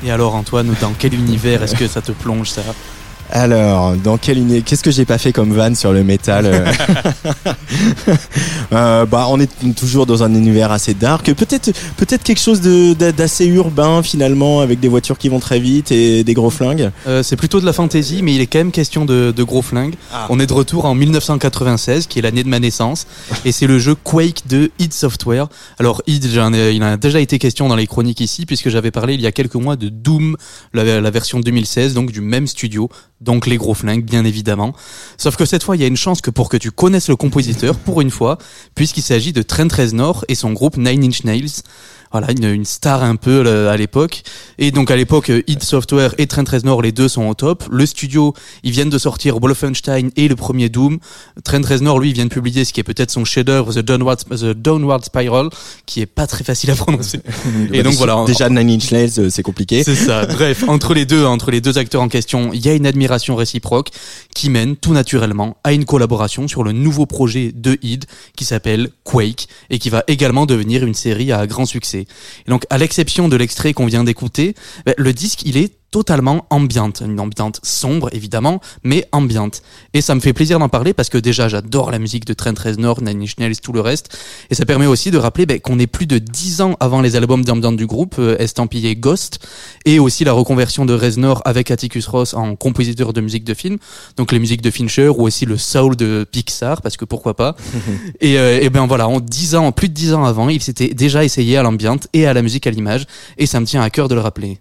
Et 0.03 0.11
alors 0.11 0.35
Antoine, 0.35 0.75
dans 0.81 0.94
quel 0.99 1.14
univers 1.14 1.62
est-ce 1.62 1.77
que 1.77 1.87
ça 1.87 2.01
te 2.01 2.12
plonge 2.12 2.51
ça? 2.51 2.62
Alors, 3.33 3.95
dans 3.97 4.19
quel 4.19 4.38
uni- 4.38 4.62
Qu'est-ce 4.62 4.83
que 4.83 4.90
j'ai 4.90 5.05
pas 5.05 5.19
fait 5.19 5.33
comme 5.33 5.53
van 5.53 5.75
sur 5.75 5.93
le 5.93 6.03
métal 6.05 6.47
euh 6.47 6.64
Euh, 8.73 9.05
Bah, 9.07 9.27
on 9.29 9.40
est 9.40 9.75
toujours 9.75 10.07
dans 10.07 10.23
un 10.23 10.35
univers 10.35 10.71
assez 10.73 10.95
dark. 10.95 11.33
Peut-être, 11.35 11.71
peut-être 11.97 12.23
quelque 12.23 12.40
chose 12.40 12.61
d'assez 12.61 13.47
urbain 13.47 14.03
finalement, 14.03 14.61
avec 14.61 14.81
des 14.81 14.88
voitures 14.88 15.19
qui 15.19 15.29
vont 15.29 15.40
très 15.40 15.59
vite 15.61 15.90
et 15.93 16.25
des 16.25 16.35
gros 16.35 16.51
flingues. 16.51 16.90
Euh, 17.07 17.23
c'est 17.23 17.37
plutôt 17.37 17.61
de 17.61 17.66
la 17.66 17.73
fantaisie, 17.73 18.23
mais 18.23 18.35
il 18.35 18.40
est 18.40 18.47
quand 18.47 18.59
même 18.59 18.73
question 18.73 19.05
de, 19.05 19.33
de 19.35 19.43
gros 19.43 19.62
flingues. 19.62 19.95
Ah. 20.12 20.27
On 20.31 20.38
est 20.40 20.47
de 20.47 20.53
retour 20.53 20.85
en 20.85 20.95
1996, 20.95 22.07
qui 22.07 22.19
est 22.19 22.23
l'année 22.23 22.45
de 22.45 22.49
ma 22.49 22.59
naissance, 22.61 23.07
et 23.45 23.53
c'est 23.53 23.66
le 23.66 23.79
jeu 23.79 23.95
Quake 23.95 24.47
de 24.49 24.71
id 24.79 24.93
Software. 24.93 25.49
Alors 25.79 26.03
id, 26.07 26.25
il 26.25 26.83
a 26.83 26.97
déjà 26.97 27.21
été 27.21 27.38
question 27.38 27.69
dans 27.69 27.77
les 27.77 27.87
chroniques 27.87 28.21
ici, 28.21 28.47
puisque 28.47 28.69
j'avais 28.71 28.90
parlé 28.90 29.14
il 29.14 29.21
y 29.21 29.27
a 29.27 29.33
quelques 29.33 29.55
mois 29.57 29.77
de 29.77 29.88
Doom, 29.88 30.37
la, 30.75 31.01
la 31.01 31.11
version 31.11 31.40
2016, 31.40 31.95
donc 31.95 32.12
du 32.12 32.21
même 32.21 32.47
studio, 32.47 32.88
donc 33.20 33.46
les 33.46 33.56
gros 33.56 33.74
flingues, 33.74 34.04
bien 34.04 34.24
évidemment. 34.24 34.74
Sauf 35.16 35.37
que 35.37 35.44
cette 35.44 35.62
fois, 35.62 35.76
il 35.76 35.83
y 35.83 35.85
a 35.85 35.88
une 35.88 35.96
chance 35.96 36.20
que 36.20 36.30
pour 36.30 36.48
que 36.48 36.56
tu 36.56 36.70
connaisses 36.70 37.09
le 37.09 37.16
compositeur, 37.16 37.76
pour 37.76 38.00
une 38.00 38.11
fois, 38.11 38.38
puisqu'il 38.74 39.02
s'agit 39.02 39.33
de 39.33 39.42
Trent 39.42 39.68
Reznor 39.70 40.24
et 40.28 40.35
son 40.35 40.52
groupe 40.52 40.76
Nine 40.76 41.04
Inch 41.04 41.24
Nails. 41.24 41.62
Voilà, 42.12 42.33
une, 42.33 42.44
une 42.44 42.64
star 42.64 43.05
un 43.05 43.14
peu 43.14 43.44
euh, 43.46 43.70
à 43.70 43.77
l'époque. 43.77 44.23
Et 44.59 44.73
donc 44.73 44.90
à 44.90 44.96
l'époque, 44.96 45.31
euh, 45.31 45.42
id 45.46 45.62
Software 45.62 46.12
et 46.18 46.27
Trent 46.27 46.44
Reznor, 46.51 46.83
les 46.83 46.90
deux 46.90 47.07
sont 47.07 47.29
au 47.29 47.35
top. 47.35 47.64
Le 47.70 47.87
studio, 47.87 48.35
ils 48.64 48.73
viennent 48.73 48.90
de 48.90 48.99
sortir 48.99 49.38
Wolfenstein 49.38 50.11
et 50.16 50.27
le 50.27 50.35
premier 50.35 50.68
Doom. 50.68 50.99
Trent 51.44 51.64
Reznor, 51.64 52.01
lui, 52.01 52.11
il 52.11 52.14
vient 52.14 52.25
de 52.25 52.31
publier 52.31 52.64
ce 52.64 52.73
qui 52.73 52.81
est 52.81 52.85
peut-être 52.85 53.12
son 53.12 53.25
chef-d'œuvre, 53.25 53.73
The 53.73 53.79
Downward, 53.79 54.18
The 54.29 54.46
Downward 54.46 55.05
Spiral, 55.05 55.51
qui 55.87 56.01
est 56.01 56.07
pas 56.07 56.27
très 56.27 56.42
facile 56.42 56.73
à 56.73 56.75
prononcer. 56.75 57.20
et 57.73 57.85
donc 57.85 57.94
voilà. 57.94 58.25
Déjà 58.27 58.49
Nine 58.49 58.70
Inch 58.70 58.90
Nails, 58.90 59.12
euh, 59.18 59.31
c'est 59.31 59.44
compliqué. 59.44 59.85
C'est 59.85 59.94
ça. 59.94 60.27
Bref, 60.40 60.64
entre 60.66 60.94
les 60.94 61.07
deux, 61.07 61.25
entre 61.25 61.53
les 61.53 61.61
deux 61.61 61.79
acteurs 61.79 62.03
en 62.03 62.09
question, 62.09 62.51
il 62.53 62.66
y 62.66 62.68
a 62.68 62.75
une 62.75 62.87
admiration 62.87 63.37
réciproque 63.37 63.90
qui 64.35 64.51
mène 64.51 64.75
tout 64.75 64.94
naturellement 64.94 65.59
à 65.62 65.73
une 65.73 65.85
collaboration 65.85 66.49
sur 66.49 66.64
le 66.64 66.73
nouveau 66.73 67.07
projet 67.07 67.53
de 67.55 67.79
id 67.83 68.07
qui 68.37 68.44
s'appelle 68.44 68.88
Quake 69.05 69.46
et 69.70 69.79
qui 69.79 69.90
va 69.90 70.03
également 70.09 70.44
devenir 70.46 70.85
une 70.85 70.94
série 70.94 71.31
à 71.31 71.46
grand 71.46 71.66
succès. 71.66 71.99
Et 72.46 72.50
donc, 72.50 72.66
à 72.70 72.78
l'exception 72.78 73.28
de 73.28 73.36
l'extrait 73.36 73.72
qu'on 73.72 73.86
vient 73.86 74.04
d'écouter, 74.04 74.54
ben, 74.84 74.94
le 74.96 75.12
disque, 75.12 75.42
il 75.44 75.56
est 75.56 75.80
totalement 75.90 76.46
ambiante, 76.50 77.03
une 77.05 77.18
ambiante 77.18 77.61
sombre 77.62 78.09
évidemment, 78.12 78.61
mais 78.85 79.07
ambiante. 79.12 79.62
Et 79.92 80.00
ça 80.00 80.14
me 80.14 80.20
fait 80.20 80.33
plaisir 80.33 80.59
d'en 80.59 80.68
parler 80.68 80.94
parce 80.94 81.09
que 81.09 81.18
déjà 81.18 81.48
j'adore 81.48 81.90
la 81.90 81.98
musique 81.98 82.24
de 82.24 82.33
Trent 82.33 82.55
Reznor, 82.57 83.03
Nine 83.03 83.22
Inch 83.22 83.37
Nails, 83.38 83.61
tout 83.61 83.72
le 83.72 83.81
reste, 83.81 84.16
et 84.50 84.55
ça 84.55 84.64
permet 84.64 84.87
aussi 84.87 85.11
de 85.11 85.18
rappeler 85.18 85.46
ben, 85.46 85.59
qu'on 85.61 85.79
est 85.79 85.87
plus 85.87 86.07
de 86.07 86.18
10 86.18 86.61
ans 86.61 86.76
avant 86.81 87.00
les 87.00 87.16
albums 87.16 87.44
d'ambiance 87.44 87.76
du 87.76 87.87
groupe, 87.87 88.16
euh, 88.18 88.37
estampillé 88.38 88.94
Ghost, 88.96 89.40
et 89.85 89.98
aussi 89.98 90.24
la 90.24 90.33
reconversion 90.33 90.85
de 90.87 90.94
Reznor 90.94 91.42
avec 91.44 91.70
Atticus 91.70 92.07
Ross 92.07 92.35
en 92.35 92.55
compositeur 92.57 93.12
de 93.12 93.20
musique 93.20 93.44
de 93.44 93.55
film, 93.55 93.79
donc 94.16 94.33
les 94.33 94.38
musiques 94.38 94.62
de 94.62 94.70
Fincher 94.70 95.09
ou 95.09 95.22
aussi 95.22 95.44
le 95.46 95.57
soul 95.57 95.96
de 95.96 96.26
Pixar, 96.31 96.83
parce 96.83 96.96
que 96.96 97.05
pourquoi 97.05 97.35
pas. 97.35 97.57
et, 98.20 98.38
euh, 98.38 98.61
et 98.61 98.70
ben 98.70 98.87
voilà, 98.87 99.09
en 99.09 99.20
10 99.20 99.57
ans, 99.57 99.72
plus 99.72 99.88
de 99.88 99.94
10 99.94 100.14
ans 100.14 100.24
avant, 100.24 100.48
il 100.48 100.62
s'était 100.62 100.94
déjà 100.94 101.24
essayé 101.24 101.57
à 101.57 101.62
l'ambiance 101.62 102.07
et 102.12 102.26
à 102.26 102.33
la 102.33 102.42
musique 102.42 102.66
à 102.66 102.70
l'image, 102.70 103.07
et 103.38 103.46
ça 103.46 103.61
me 103.61 103.66
tient 103.66 103.83
à 103.83 103.90
cœur 103.90 104.09
de 104.09 104.14
le 104.14 104.20
rappeler. 104.20 104.61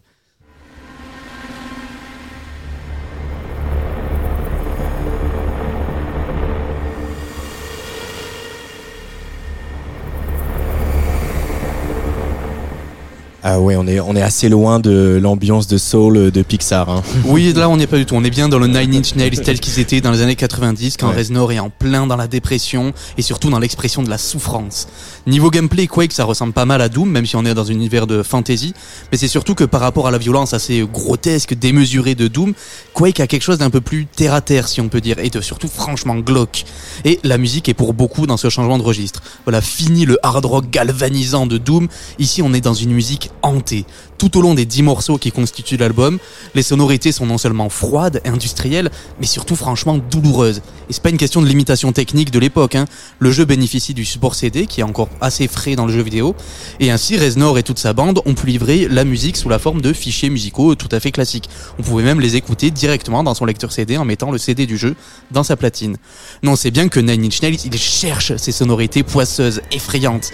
Ah 13.52 13.60
ouais, 13.60 13.76
on 13.76 13.88
est 13.88 14.00
on 14.00 14.16
est 14.16 14.22
assez 14.22 14.48
loin 14.48 14.80
de 14.80 15.18
l'ambiance 15.20 15.66
de 15.66 15.80
soul 15.80 16.30
de 16.30 16.42
Pixar. 16.44 16.88
Hein. 16.88 17.02
Oui, 17.26 17.52
là 17.54 17.68
on 17.68 17.78
n'est 17.78 17.88
pas 17.88 17.98
du 17.98 18.06
tout. 18.06 18.14
On 18.14 18.24
est 18.24 18.30
bien 18.30 18.48
dans 18.48 18.60
le 18.60 18.68
Nine 18.68 18.94
Inch 18.98 19.16
Nails 19.16 19.42
tel 19.42 19.60
qu'ils 19.60 19.80
étaient 19.80 20.02
dans 20.02 20.12
les 20.12 20.22
années 20.22 20.36
90 20.36 20.98
quand 20.98 21.10
Ouais. 21.10 21.16
Reznor 21.16 21.52
est 21.52 21.58
en 21.58 21.72
plein 21.72 22.06
dans 22.06 22.16
la 22.16 22.28
dépression 22.28 22.94
et 23.18 23.24
surtout 23.24 23.50
dans 23.50 23.58
l'expression 23.58 24.04
de 24.04 24.10
la 24.12 24.20
souffrance. 24.20 24.88
Niveau 25.26 25.50
gameplay, 25.50 25.88
Quake 25.88 26.14
ça 26.14 26.26
ressemble 26.26 26.54
pas 26.54 26.66
mal 26.66 26.80
à 26.80 26.90
Doom 26.90 27.10
même 27.10 27.26
si 27.26 27.36
on 27.38 27.44
est 27.44 27.56
dans 27.56 27.72
un 27.72 27.74
univers 27.74 28.06
de 28.06 28.22
fantasy, 28.22 28.76
mais 29.12 29.18
c'est 29.18 29.28
surtout 29.28 29.56
que 29.56 29.64
par 29.64 29.82
rapport 29.82 30.06
à 30.06 30.12
la 30.12 30.20
violence 30.20 30.54
assez 30.54 30.86
grotesque, 30.94 31.56
démesurée 31.56 32.14
de 32.14 32.28
Doom, 32.28 32.54
Quake 32.94 33.20
a 33.20 33.26
quelque 33.26 33.42
chose 33.42 33.58
d'un 33.58 33.72
peu 33.72 33.82
plus 33.82 34.06
terre 34.06 34.36
à 34.36 34.42
terre 34.42 34.68
si 34.68 34.80
on 34.80 34.90
peut 34.90 35.02
dire 35.02 35.18
et 35.18 35.32
de 35.32 35.42
surtout 35.42 35.70
franchement 35.70 36.18
glauque. 36.18 36.66
Et 37.04 37.20
la 37.24 37.40
musique 37.40 37.68
est 37.68 37.74
pour 37.74 37.96
beaucoup 37.96 38.28
dans 38.28 38.38
ce 38.38 38.50
changement 38.50 38.78
de 38.78 38.84
registre. 38.84 39.24
Voilà, 39.46 39.60
fini 39.62 40.06
le 40.06 40.20
hard 40.22 40.46
rock 40.46 40.70
galvanisant 40.70 41.48
de 41.48 41.58
Doom. 41.58 41.88
Ici, 42.20 42.44
on 42.44 42.54
est 42.54 42.62
dans 42.62 42.76
une 42.76 42.92
musique 42.92 43.32
hanté. 43.42 43.86
Tout 44.18 44.38
au 44.38 44.42
long 44.42 44.54
des 44.54 44.66
dix 44.66 44.84
morceaux 44.84 45.18
qui 45.18 45.32
constituent 45.32 45.78
l'album, 45.78 46.20
les 46.54 46.64
sonorités 46.64 47.12
sont 47.12 47.26
non 47.26 47.38
seulement 47.38 47.70
froides, 47.70 48.22
industrielles, 48.26 48.92
mais 49.20 49.26
surtout 49.26 49.56
franchement 49.56 49.98
douloureuses. 49.98 50.62
Et 50.90 50.94
c'est 50.94 51.02
pas 51.02 51.10
une 51.10 51.18
question 51.18 51.42
de 51.42 51.48
limitation 51.48 51.92
technique 51.94 52.32
de 52.32 52.40
l'époque. 52.40 52.76
Hein. 52.76 52.86
Le 53.20 53.32
jeu 53.32 53.46
bénéficie 53.46 53.94
du 53.94 54.04
support 54.04 54.36
CD 54.36 54.66
qui 54.66 54.82
est 54.82 54.84
encore 54.84 55.10
assez 55.22 55.48
frais 55.48 55.76
dans 55.76 55.86
le 55.86 55.94
jeu 55.94 56.02
vidéo, 56.02 56.36
et 56.80 56.92
ainsi 56.92 57.18
Reznor 57.18 57.58
et 57.58 57.64
toute 57.64 57.80
sa 57.80 57.94
bande 57.94 58.22
ont 58.26 58.34
pu 58.34 58.48
livrer 58.48 58.88
la 58.90 59.06
musique 59.06 59.38
sous 59.38 59.50
la 59.50 59.60
forme 59.60 59.82
de 59.82 59.94
fichiers 59.94 60.30
musicaux 60.30 60.76
tout 60.76 60.90
à 60.92 61.00
fait 61.00 61.12
classiques. 61.12 61.50
On 61.78 61.84
pouvait 61.84 62.04
même 62.04 62.20
les 62.20 62.36
écouter 62.36 62.72
directement 62.72 63.24
dans 63.24 63.34
son 63.34 63.46
lecteur 63.46 63.72
CD 63.72 63.98
en 63.98 64.06
mettant 64.06 64.32
le 64.32 64.38
CD 64.38 64.66
du 64.66 64.78
jeu 64.78 64.96
dans 65.32 65.44
sa 65.44 65.56
platine. 65.56 65.98
Non, 66.44 66.56
c'est 66.56 66.72
bien 66.72 66.90
que 66.90 67.00
Nine 67.00 67.26
Inch 67.26 67.42
Nails, 67.42 67.60
il 67.64 67.78
cherche 67.78 68.36
ces 68.38 68.52
sonorités 68.52 69.04
poisseuses, 69.04 69.62
effrayantes. 69.72 70.32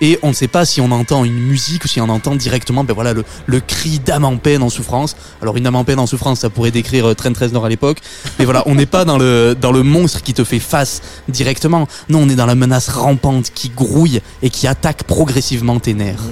Et 0.00 0.18
on 0.22 0.28
ne 0.28 0.32
sait 0.32 0.48
pas 0.48 0.64
si 0.64 0.80
on 0.80 0.92
entend 0.92 1.24
une 1.24 1.38
musique 1.38 1.84
ou 1.84 1.88
si 1.88 2.00
on 2.00 2.08
entend 2.08 2.36
directement 2.38 2.84
ben 2.84 2.94
voilà, 2.94 3.12
le, 3.12 3.60
cri 3.60 3.98
d'âme 3.98 4.24
en 4.24 4.36
peine 4.36 4.62
en 4.62 4.70
souffrance. 4.70 5.16
Alors 5.42 5.56
une 5.56 5.66
âme 5.66 5.76
en 5.76 5.84
peine 5.84 5.98
en 5.98 6.06
souffrance, 6.06 6.40
ça 6.40 6.50
pourrait 6.50 6.70
décrire 6.70 7.08
euh, 7.10 7.14
Train 7.14 7.32
13 7.32 7.52
Nord 7.52 7.64
à 7.64 7.68
l'époque. 7.68 7.98
Mais 8.38 8.44
voilà, 8.44 8.62
on 8.66 8.74
n'est 8.74 8.86
pas 8.86 9.04
dans 9.04 9.18
le, 9.18 9.56
dans 9.60 9.72
le 9.72 9.82
monstre 9.82 10.22
qui 10.22 10.34
te 10.34 10.44
fait 10.44 10.58
face 10.60 11.02
directement. 11.28 11.86
Non, 12.08 12.20
on 12.20 12.28
est 12.28 12.36
dans 12.36 12.46
la 12.46 12.54
menace 12.54 12.88
rampante 12.88 13.50
qui 13.54 13.68
grouille 13.68 14.20
et 14.42 14.50
qui 14.50 14.66
attaque 14.66 15.04
progressivement 15.04 15.78
tes 15.80 15.94
nerfs. 15.94 16.22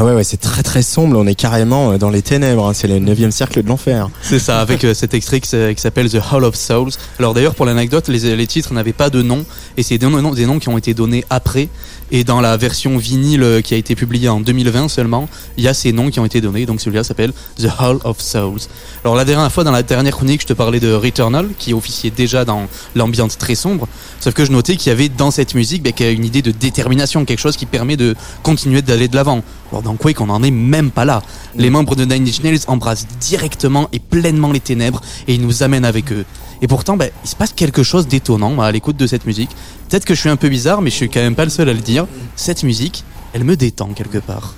Ah 0.00 0.04
ouais, 0.04 0.14
ouais, 0.14 0.22
c'est 0.22 0.36
très 0.40 0.62
très 0.62 0.82
sombre. 0.82 1.18
On 1.18 1.26
est 1.26 1.34
carrément 1.34 1.90
euh, 1.90 1.98
dans 1.98 2.10
les 2.10 2.22
ténèbres. 2.22 2.68
hein. 2.68 2.72
C'est 2.72 2.86
le 2.86 3.00
neuvième 3.00 3.32
cercle 3.32 3.60
de 3.64 3.68
l'enfer. 3.68 4.08
C'est 4.22 4.38
ça, 4.38 4.60
avec 4.60 4.84
euh, 4.84 4.94
cet 4.94 5.12
extrait 5.12 5.40
qui 5.40 5.48
s'appelle 5.48 6.08
The 6.08 6.20
Hall 6.32 6.44
of 6.44 6.54
Souls. 6.54 6.90
Alors 7.18 7.34
d'ailleurs, 7.34 7.56
pour 7.56 7.66
l'anecdote, 7.66 8.06
les, 8.06 8.46
titres 8.46 8.72
n'avaient 8.72 8.92
pas 8.92 9.10
de 9.10 9.22
nom, 9.22 9.44
et 9.76 9.82
c'est 9.82 9.98
des 9.98 10.06
noms 10.06 10.60
qui 10.60 10.68
ont 10.68 10.78
été 10.78 10.94
donnés 10.94 11.24
après. 11.30 11.68
Et 12.10 12.24
dans 12.24 12.40
la 12.40 12.56
version 12.56 12.96
vinyle 12.96 13.60
qui 13.62 13.74
a 13.74 13.76
été 13.76 13.94
publiée 13.94 14.28
en 14.28 14.40
2020 14.40 14.88
seulement, 14.88 15.28
il 15.56 15.64
y 15.64 15.68
a 15.68 15.74
ces 15.74 15.92
noms 15.92 16.10
qui 16.10 16.20
ont 16.20 16.24
été 16.24 16.40
donnés. 16.40 16.66
Donc 16.66 16.80
celui-là 16.80 17.04
s'appelle 17.04 17.32
The 17.58 17.68
Hall 17.78 17.98
of 18.04 18.20
Souls. 18.20 18.60
Alors 19.04 19.14
la 19.14 19.24
dernière 19.24 19.52
fois, 19.52 19.64
dans 19.64 19.72
la 19.72 19.82
dernière 19.82 20.16
chronique, 20.16 20.40
je 20.40 20.46
te 20.46 20.52
parlais 20.54 20.80
de 20.80 20.92
Returnal, 20.92 21.48
qui 21.58 21.74
officiait 21.74 22.10
déjà 22.10 22.44
dans 22.44 22.66
l'ambiance 22.94 23.36
très 23.36 23.54
sombre. 23.54 23.88
Sauf 24.20 24.34
que 24.34 24.44
je 24.44 24.52
notais 24.52 24.76
qu'il 24.76 24.90
y 24.90 24.92
avait 24.92 25.08
dans 25.08 25.30
cette 25.30 25.54
musique 25.54 25.82
a 26.02 26.10
une 26.10 26.24
idée 26.24 26.42
de 26.42 26.50
détermination, 26.50 27.24
quelque 27.24 27.40
chose 27.40 27.56
qui 27.56 27.66
permet 27.66 27.96
de 27.96 28.14
continuer 28.42 28.82
d'aller 28.82 29.08
de 29.08 29.16
l'avant. 29.16 29.42
Alors 29.70 29.82
dans 29.82 29.96
Quake, 29.96 30.20
on 30.20 30.26
n'en 30.26 30.42
est 30.42 30.50
même 30.50 30.90
pas 30.90 31.04
là. 31.04 31.22
Les 31.56 31.70
membres 31.70 31.96
de 31.96 32.04
Nine 32.04 32.26
Inch 32.26 32.42
Nails 32.42 32.60
embrassent 32.66 33.06
directement 33.20 33.88
et 33.92 33.98
pleinement 33.98 34.52
les 34.52 34.60
ténèbres 34.60 35.00
et 35.26 35.34
ils 35.34 35.42
nous 35.42 35.62
amènent 35.62 35.84
avec 35.84 36.12
eux. 36.12 36.24
Et 36.60 36.66
pourtant, 36.66 36.96
ben, 36.96 37.10
il 37.24 37.28
se 37.28 37.36
passe 37.36 37.52
quelque 37.52 37.82
chose 37.82 38.08
d'étonnant 38.08 38.60
à 38.60 38.72
l'écoute 38.72 38.96
de 38.96 39.06
cette 39.06 39.26
musique. 39.26 39.50
Peut-être 39.88 40.04
que 40.04 40.14
je 40.14 40.20
suis 40.20 40.28
un 40.28 40.36
peu 40.36 40.48
bizarre, 40.48 40.82
mais 40.82 40.90
je 40.90 40.96
suis 40.96 41.08
quand 41.08 41.20
même 41.20 41.36
pas 41.36 41.44
le 41.44 41.50
seul 41.50 41.68
à 41.68 41.72
le 41.72 41.80
dire. 41.80 42.06
Cette 42.36 42.62
musique, 42.62 43.04
elle 43.32 43.44
me 43.44 43.56
détend 43.56 43.88
quelque 43.88 44.18
part. 44.18 44.54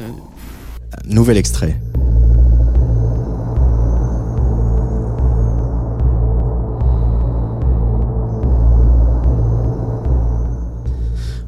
Nouvel 1.06 1.36
extrait. 1.36 1.78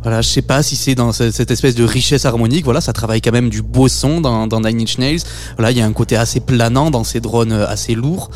Voilà, 0.03 0.21
je 0.21 0.29
sais 0.29 0.43
pas 0.43 0.63
si 0.65 0.75
c'est 0.77 0.95
dans 0.97 1.13
ce- 1.13 1.31
cette 1.31 1.51
espèce 1.53 1.75
de 1.77 1.85
richesse 1.85 2.25
harmonique. 2.25 2.65
Voilà, 2.65 2.81
ça 2.81 2.93
travaille 2.93 3.21
quand 3.21 3.31
même 3.33 3.51
du 3.51 3.63
beau 3.63 3.87
son 3.89 4.21
dans, 4.21 4.47
dans 4.49 4.61
Nine 4.61 4.81
Inch 4.83 4.99
Nails. 4.99 5.21
Voilà, 5.57 5.71
il 5.71 5.79
y 5.79 5.81
a 5.81 5.87
un 5.87 5.93
côté 5.93 6.17
assez 6.17 6.41
planant 6.41 6.91
dans 6.91 7.05
ces 7.05 7.21
drones 7.21 7.53
euh, 7.53 7.69
assez 7.69 7.95
lourds. 7.95 8.31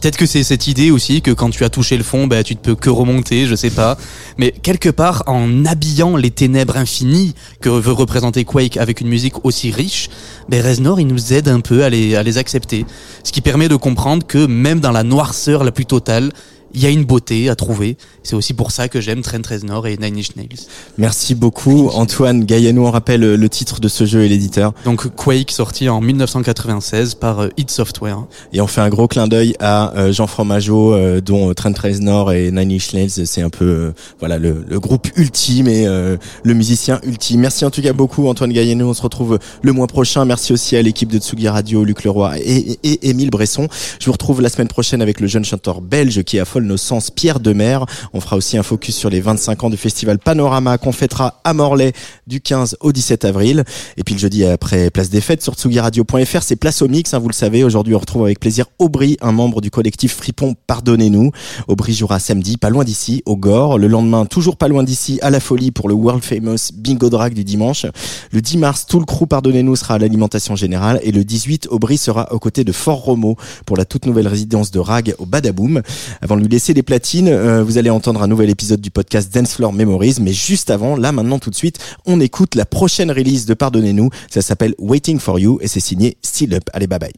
Peut-être 0.00 0.16
que 0.16 0.26
c'est 0.26 0.42
cette 0.42 0.66
idée 0.66 0.90
aussi 0.90 1.22
que 1.22 1.30
quand 1.30 1.50
tu 1.50 1.62
as 1.64 1.68
touché 1.70 1.96
le 1.96 2.02
fond, 2.02 2.26
ben 2.26 2.42
tu 2.42 2.54
ne 2.54 2.58
peux 2.58 2.74
que 2.74 2.90
remonter, 2.90 3.46
je 3.46 3.54
sais 3.54 3.70
pas. 3.70 3.96
Mais 4.36 4.50
quelque 4.50 4.88
part, 4.88 5.22
en 5.28 5.64
habillant 5.64 6.16
les 6.16 6.32
ténèbres 6.32 6.76
infinies 6.76 7.34
que 7.60 7.68
veut 7.68 7.92
représenter 7.92 8.44
Quake 8.44 8.76
avec 8.78 9.00
une 9.00 9.06
musique 9.08 9.44
aussi 9.44 9.70
riche, 9.70 10.10
ben 10.48 10.60
Reznor 10.60 10.98
il 10.98 11.06
nous 11.06 11.32
aide 11.32 11.46
un 11.46 11.60
peu 11.60 11.84
à 11.84 11.88
les 11.90 12.36
accepter. 12.38 12.84
Ce 13.22 13.30
qui 13.30 13.42
permet 13.42 13.68
de 13.68 13.76
comprendre 13.76 14.26
que 14.26 14.44
même 14.46 14.80
dans 14.80 14.90
la 14.90 15.04
noirceur 15.04 15.62
la 15.62 15.70
plus 15.70 15.86
totale, 15.86 16.32
il 16.74 16.82
y 16.82 16.86
a 16.86 16.90
une 16.90 17.04
beauté 17.04 17.48
à 17.48 17.56
trouver. 17.56 17.96
C'est 18.22 18.36
aussi 18.36 18.54
pour 18.54 18.70
ça 18.70 18.88
que 18.88 19.00
j'aime 19.00 19.22
Trent 19.22 19.42
Reznor 19.48 19.86
et 19.86 19.96
Nine 19.96 20.18
Inch 20.18 20.36
Nails. 20.36 20.66
Merci 20.98 21.34
beaucoup, 21.34 21.88
Antoine 21.88 22.44
Gaillenou. 22.44 22.86
On 22.86 22.90
rappelle 22.90 23.24
euh, 23.24 23.36
le 23.36 23.48
titre 23.48 23.80
de 23.80 23.88
ce 23.88 24.06
jeu 24.06 24.22
et 24.22 24.28
l'éditeur. 24.28 24.72
Donc 24.84 25.08
Quake 25.14 25.50
sorti 25.50 25.88
en 25.88 26.00
1996 26.00 27.14
par 27.14 27.40
euh, 27.40 27.48
id 27.56 27.70
Software. 27.70 28.24
Et 28.52 28.60
on 28.60 28.66
fait 28.66 28.80
un 28.80 28.88
gros 28.90 29.08
clin 29.08 29.28
d'œil 29.28 29.54
à 29.60 29.96
euh, 29.96 30.12
Jean 30.12 30.26
Fromageau, 30.26 30.94
dont 31.20 31.52
Trent 31.54 31.72
Reznor 31.76 32.32
et 32.32 32.50
Nine 32.50 32.72
Inch 32.72 32.92
Nails, 32.92 33.26
c'est 33.26 33.42
un 33.42 33.50
peu 33.50 33.92
voilà 34.20 34.38
le, 34.38 34.64
le 34.68 34.80
groupe 34.80 35.08
ultime 35.16 35.68
et 35.68 35.86
euh, 35.86 36.16
le 36.42 36.54
musicien 36.54 37.00
ultime. 37.04 37.40
Merci 37.40 37.64
en 37.64 37.70
tout 37.70 37.82
cas 37.82 37.92
beaucoup, 37.92 38.28
Antoine 38.28 38.52
Gaillenou. 38.52 38.86
On 38.86 38.94
se 38.94 39.02
retrouve 39.02 39.38
le 39.62 39.72
mois 39.72 39.86
prochain. 39.86 40.24
Merci 40.24 40.52
aussi 40.52 40.76
à 40.76 40.82
l'équipe 40.82 41.10
de 41.10 41.18
Tsugi 41.18 41.48
Radio, 41.48 41.84
Luc 41.84 42.04
Leroy 42.04 42.38
et, 42.38 42.72
et, 42.72 42.78
et 42.82 43.10
Émile 43.10 43.30
Bresson. 43.30 43.68
Je 44.00 44.06
vous 44.06 44.12
retrouve 44.12 44.40
la 44.40 44.48
semaine 44.48 44.68
prochaine 44.68 45.02
avec 45.02 45.20
le 45.20 45.26
jeune 45.26 45.44
chanteur 45.44 45.80
belge 45.80 46.22
qui 46.22 46.38
affole 46.38 46.61
nos 46.66 46.76
sens, 46.76 47.10
Pierre 47.10 47.40
Demer. 47.40 47.78
On 48.12 48.20
fera 48.20 48.36
aussi 48.36 48.56
un 48.56 48.62
focus 48.62 48.96
sur 48.96 49.10
les 49.10 49.20
25 49.20 49.64
ans 49.64 49.70
du 49.70 49.76
festival 49.76 50.18
Panorama 50.18 50.78
qu'on 50.78 50.92
fêtera 50.92 51.40
à 51.44 51.54
Morlaix 51.54 51.92
du 52.26 52.40
15 52.40 52.76
au 52.80 52.92
17 52.92 53.24
avril. 53.24 53.64
Et 53.96 54.04
puis 54.04 54.14
le 54.14 54.20
jeudi 54.20 54.44
après 54.44 54.90
Place 54.90 55.10
des 55.10 55.20
Fêtes 55.20 55.42
sur 55.42 55.54
tsugiradio.fr, 55.54 56.42
c'est 56.42 56.56
Place 56.56 56.82
au 56.82 56.88
Mix, 56.88 57.14
hein, 57.14 57.18
vous 57.18 57.28
le 57.28 57.34
savez. 57.34 57.64
Aujourd'hui, 57.64 57.94
on 57.94 57.98
retrouve 57.98 58.24
avec 58.24 58.40
plaisir 58.40 58.66
Aubry, 58.78 59.16
un 59.20 59.32
membre 59.32 59.60
du 59.60 59.70
collectif 59.70 60.14
Fripon 60.14 60.54
Pardonnez-nous. 60.66 61.30
Aubry 61.68 61.94
jouera 61.94 62.18
samedi, 62.18 62.56
pas 62.56 62.70
loin 62.70 62.84
d'ici, 62.84 63.22
au 63.26 63.36
Gore. 63.36 63.78
Le 63.78 63.86
lendemain, 63.88 64.26
toujours 64.26 64.56
pas 64.56 64.68
loin 64.68 64.82
d'ici, 64.82 65.18
à 65.22 65.30
la 65.30 65.40
Folie 65.40 65.70
pour 65.70 65.88
le 65.88 65.94
World 65.94 66.22
Famous 66.22 66.72
Bingo 66.74 67.10
Drag 67.10 67.34
du 67.34 67.44
dimanche. 67.44 67.86
Le 68.30 68.40
10 68.40 68.58
mars, 68.58 68.86
tout 68.86 68.98
le 68.98 69.04
crew 69.04 69.26
Pardonnez-nous 69.26 69.76
sera 69.76 69.94
à 69.94 69.98
l'alimentation 69.98 70.56
générale. 70.56 71.00
Et 71.02 71.12
le 71.12 71.24
18, 71.24 71.68
Aubry 71.70 71.98
sera 71.98 72.32
aux 72.32 72.38
côtés 72.38 72.64
de 72.64 72.72
Fort 72.72 73.02
Romo 73.02 73.36
pour 73.66 73.76
la 73.76 73.84
toute 73.84 74.06
nouvelle 74.06 74.28
résidence 74.28 74.70
de 74.70 74.78
Rag 74.78 75.14
au 75.18 75.26
Badaboom. 75.26 75.82
Avant 76.20 76.36
de 76.36 76.40
lui 76.40 76.48
laisser 76.52 76.74
les 76.74 76.82
platines, 76.82 77.28
euh, 77.28 77.64
vous 77.64 77.78
allez 77.78 77.88
entendre 77.88 78.22
un 78.22 78.28
nouvel 78.28 78.50
épisode 78.50 78.80
du 78.80 78.90
podcast 78.90 79.32
Dance 79.34 79.54
Floor 79.54 79.72
Memories. 79.72 80.16
Mais 80.20 80.32
juste 80.32 80.70
avant, 80.70 80.96
là 80.96 81.10
maintenant 81.10 81.38
tout 81.38 81.50
de 81.50 81.54
suite, 81.54 81.78
on 82.04 82.20
écoute 82.20 82.54
la 82.54 82.66
prochaine 82.66 83.10
release 83.10 83.46
de 83.46 83.54
Pardonnez-nous. 83.54 84.10
Ça 84.30 84.42
s'appelle 84.42 84.74
Waiting 84.78 85.18
for 85.18 85.38
You 85.38 85.58
et 85.62 85.66
c'est 85.66 85.80
signé 85.80 86.18
Still 86.22 86.54
Up. 86.54 86.64
Allez, 86.74 86.86
bye 86.86 86.98
bye. 86.98 87.12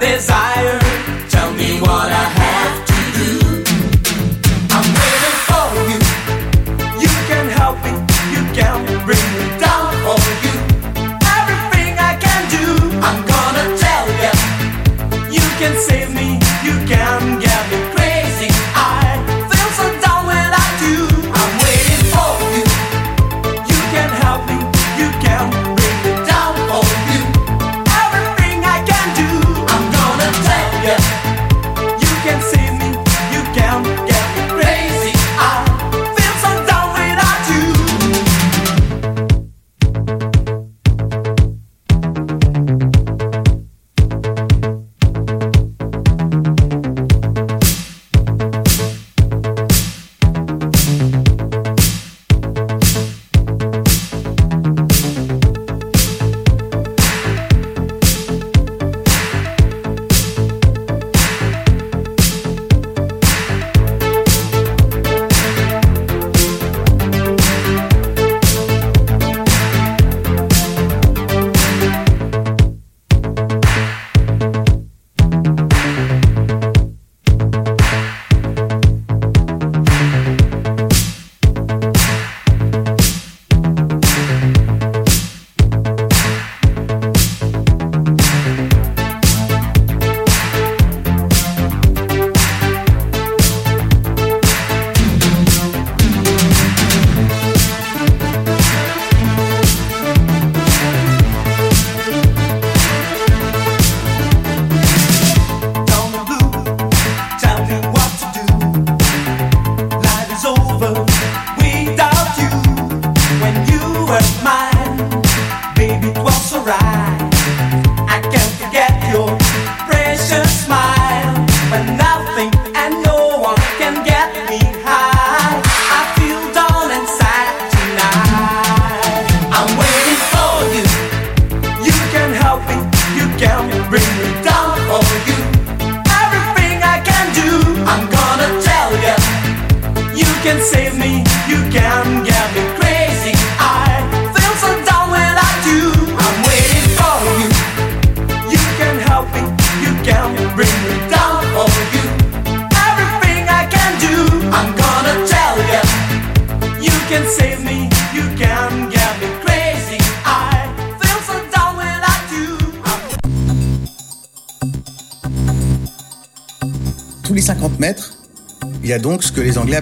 desire. 0.00 0.37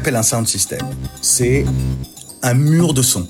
appelle 0.06 0.16
un. 0.16 0.44
C'est 1.20 1.64
un 2.42 2.54
mur 2.54 2.94
de 2.94 3.02
son. 3.02 3.26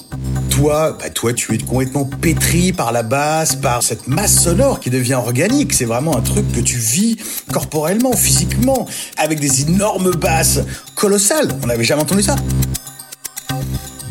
Toi, 0.50 0.96
bah 1.00 1.08
toi, 1.08 1.32
tu 1.32 1.54
es 1.54 1.58
complètement 1.58 2.04
pétri 2.04 2.74
par 2.74 2.92
la 2.92 3.02
basse, 3.02 3.56
par 3.56 3.82
cette 3.82 4.08
masse 4.08 4.42
sonore 4.42 4.78
qui 4.80 4.90
devient 4.90 5.14
organique. 5.14 5.72
C'est 5.72 5.86
vraiment 5.86 6.18
un 6.18 6.20
truc 6.20 6.50
que 6.52 6.60
tu 6.60 6.76
vis 6.76 7.16
corporellement, 7.50 8.12
physiquement, 8.12 8.86
avec 9.16 9.40
des 9.40 9.62
énormes 9.62 10.10
basses 10.16 10.60
colossales. 10.94 11.48
On 11.62 11.66
n'avait 11.66 11.84
jamais 11.84 12.02
entendu 12.02 12.22
ça. 12.22 12.36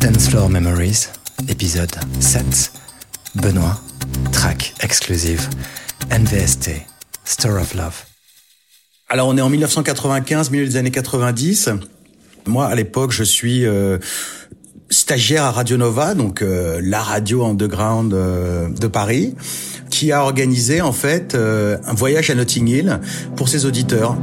Dance 0.02 0.30
Floor 0.30 0.50
Memories, 0.50 1.08
épisode 1.48 1.94
7. 2.20 2.72
Benoît, 3.36 3.80
track 4.32 4.74
exclusive. 4.82 5.48
NVST, 6.10 6.72
Store 7.26 7.62
of 7.62 7.76
Love. 7.76 7.96
Alors 9.08 9.28
on 9.28 9.38
est 9.38 9.42
en 9.42 9.50
1995, 9.50 10.50
milieu 10.50 10.66
des 10.66 10.78
années 10.78 10.90
90. 10.90 11.70
Moi, 12.48 12.68
à 12.68 12.76
l'époque, 12.76 13.12
je 13.12 13.24
suis 13.24 13.66
euh, 13.66 13.98
stagiaire 14.90 15.44
à 15.44 15.52
Radio 15.52 15.78
Nova, 15.78 16.14
donc 16.14 16.42
euh, 16.42 16.80
la 16.84 17.02
radio 17.02 17.44
underground 17.44 18.14
euh, 18.14 18.70
de 18.70 18.88
Paris, 18.88 19.36
qui 19.90 20.12
a 20.12 20.22
organisé 20.22 20.82
en 20.82 20.92
fait 20.92 21.34
euh, 21.34 21.78
un 21.86 21.94
voyage 21.94 22.30
à 22.30 22.36
Notting 22.36 22.68
Hill 22.68 23.00
pour 23.36 23.50
ses 23.50 23.66
auditeurs. 23.66 24.16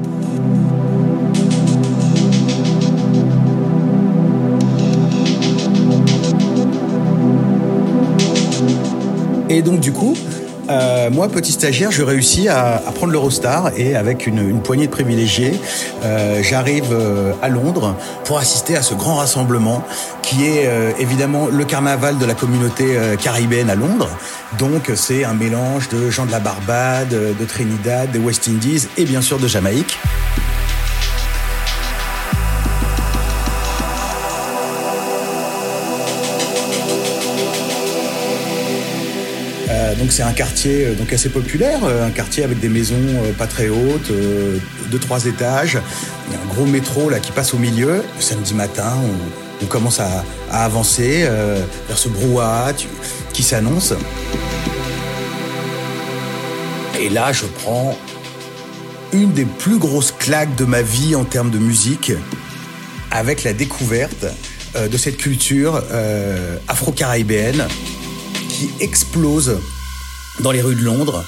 Et 9.48 9.62
donc 9.62 9.80
du 9.80 9.92
coup, 9.92 10.16
euh, 10.72 11.10
moi, 11.10 11.28
petit 11.28 11.52
stagiaire, 11.52 11.90
je 11.90 12.02
réussis 12.02 12.48
à, 12.48 12.82
prendre 12.94 13.12
l'Eurostar 13.12 13.72
et 13.76 13.94
avec 13.94 14.26
une, 14.26 14.60
poignée 14.60 14.86
de 14.86 14.90
privilégiés, 14.90 15.60
euh, 16.04 16.42
j'arrive 16.42 16.92
euh, 16.92 17.32
à 17.42 17.48
Londres 17.48 17.94
pour 18.24 18.38
assister 18.38 18.76
à 18.76 18.82
ce 18.82 18.94
grand 18.94 19.16
rassemblement 19.16 19.84
qui 20.22 20.46
est 20.46 20.68
évidemment 20.98 21.48
le 21.48 21.64
carnaval 21.64 22.16
de 22.16 22.24
la 22.24 22.34
communauté 22.34 22.96
caribéenne 23.22 23.68
à 23.68 23.74
Londres. 23.74 24.08
Donc, 24.58 24.90
c'est 24.94 25.24
un 25.24 25.34
mélange 25.34 25.88
de 25.88 26.10
gens 26.10 26.24
de 26.24 26.30
la 26.30 26.38
Barbade, 26.38 27.10
de 27.10 27.44
Trinidad, 27.44 28.10
des 28.10 28.18
West 28.18 28.48
Indies 28.48 28.86
et 28.96 29.04
bien 29.04 29.20
sûr 29.20 29.38
de 29.38 29.48
Jamaïque. 29.48 29.98
Donc 40.03 40.11
c'est 40.11 40.24
un 40.24 40.32
quartier 40.32 40.86
euh, 40.86 40.94
donc 40.94 41.12
assez 41.12 41.28
populaire, 41.28 41.84
euh, 41.84 42.05
un 42.05 42.11
quartier 42.11 42.42
avec 42.42 42.59
des 42.59 42.68
maisons 42.68 42.96
euh, 42.96 43.32
pas 43.32 43.46
très 43.46 43.68
hautes, 43.68 44.11
deux 44.90 44.98
trois 44.98 45.26
étages. 45.26 45.78
Il 46.26 46.34
y 46.34 46.36
a 46.36 46.40
un 46.42 46.46
gros 46.53 46.66
métro 46.66 47.09
qui 47.22 47.30
passe 47.30 47.55
au 47.55 47.59
milieu. 47.59 48.03
Le 48.16 48.20
samedi 48.20 48.53
matin, 48.53 48.94
on, 49.62 49.66
commence 49.66 50.00
à, 50.00 50.24
avancer 50.50 51.22
vers 51.86 51.96
ce 51.96 52.09
brouhaha 52.09 52.72
qui 53.32 53.44
s'annonce. 53.44 53.94
Et 57.00 57.09
là, 57.09 57.32
je 57.32 57.44
prends 57.46 57.96
une 59.12 59.32
des 59.32 59.44
plus 59.44 59.78
grosses 59.78 60.12
claques 60.18 60.57
de 60.57 60.64
ma 60.64 60.82
vie 60.82 61.14
en 61.14 61.22
termes 61.22 61.50
de 61.50 61.59
musique 61.59 62.11
avec 63.12 63.44
la 63.44 63.53
découverte 63.53 64.26
de 64.74 64.96
cette 64.96 65.16
culture 65.16 65.80
afro-caribéenne 66.66 67.68
qui 68.48 68.68
explose 68.80 69.61
dans 70.40 70.50
les 70.50 70.62
rues 70.62 70.74
de 70.74 70.82
Londres. 70.82 71.24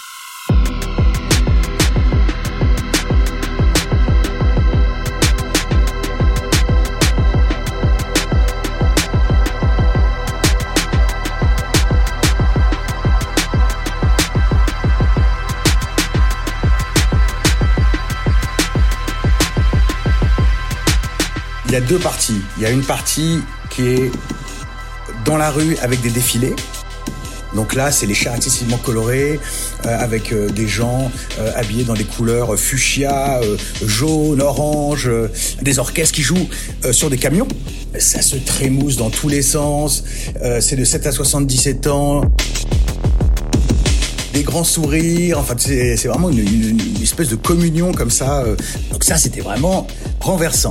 Il 21.67 21.79
y 21.79 21.83
a 21.83 21.87
deux 21.87 21.99
parties. 21.99 22.41
Il 22.57 22.63
y 22.63 22.67
a 22.67 22.71
une 22.71 22.85
partie 22.85 23.43
qui 23.69 23.83
est 23.83 24.13
dans 25.25 25.37
la 25.37 25.51
rue 25.51 25.77
avec 25.79 26.01
des 26.03 26.11
défilés. 26.11 26.55
Donc 27.55 27.75
là, 27.75 27.93
c'est 27.93 28.07
les 28.07 28.15
chars 28.15 28.35
excessivement 28.35 28.79
colorés, 28.79 29.39
euh, 29.87 29.99
avec 29.99 30.33
euh, 30.33 30.49
des 30.51 30.67
gens 30.67 31.11
euh, 31.39 31.53
habillés 31.55 31.85
dans 31.85 31.95
des 31.95 32.05
couleurs 32.05 32.59
fuchsia, 32.59 33.41
jaune, 33.87 34.41
orange, 34.43 35.09
des 35.63 35.79
orchestres 35.79 36.15
qui 36.15 36.23
jouent 36.23 36.49
sur 36.93 37.11
des 37.11 37.19
camions. 37.19 37.49
Ça 37.99 38.23
se 38.23 38.37
trémousse 38.37 38.97
dans 38.97 39.11
tous 39.11 39.29
les 39.29 39.43
sens. 39.43 40.03
C'est 40.61 40.77
de 40.77 40.85
7 40.85 41.07
à 41.07 41.13
77 41.13 41.87
ans. 41.87 42.23
Des 44.33 44.43
grands 44.43 44.65
sourires. 44.65 45.39
Enfin, 45.39 45.55
c'est 45.59 45.95
vraiment 46.09 46.31
une, 46.31 46.41
une- 46.41 46.81
espèce 47.03 47.29
de 47.29 47.37
communion 47.37 47.93
comme 47.93 48.11
ça. 48.11 48.45
Donc 48.91 49.05
ça, 49.05 49.17
c'était 49.17 49.41
vraiment 49.43 49.87
renversant. 50.21 50.71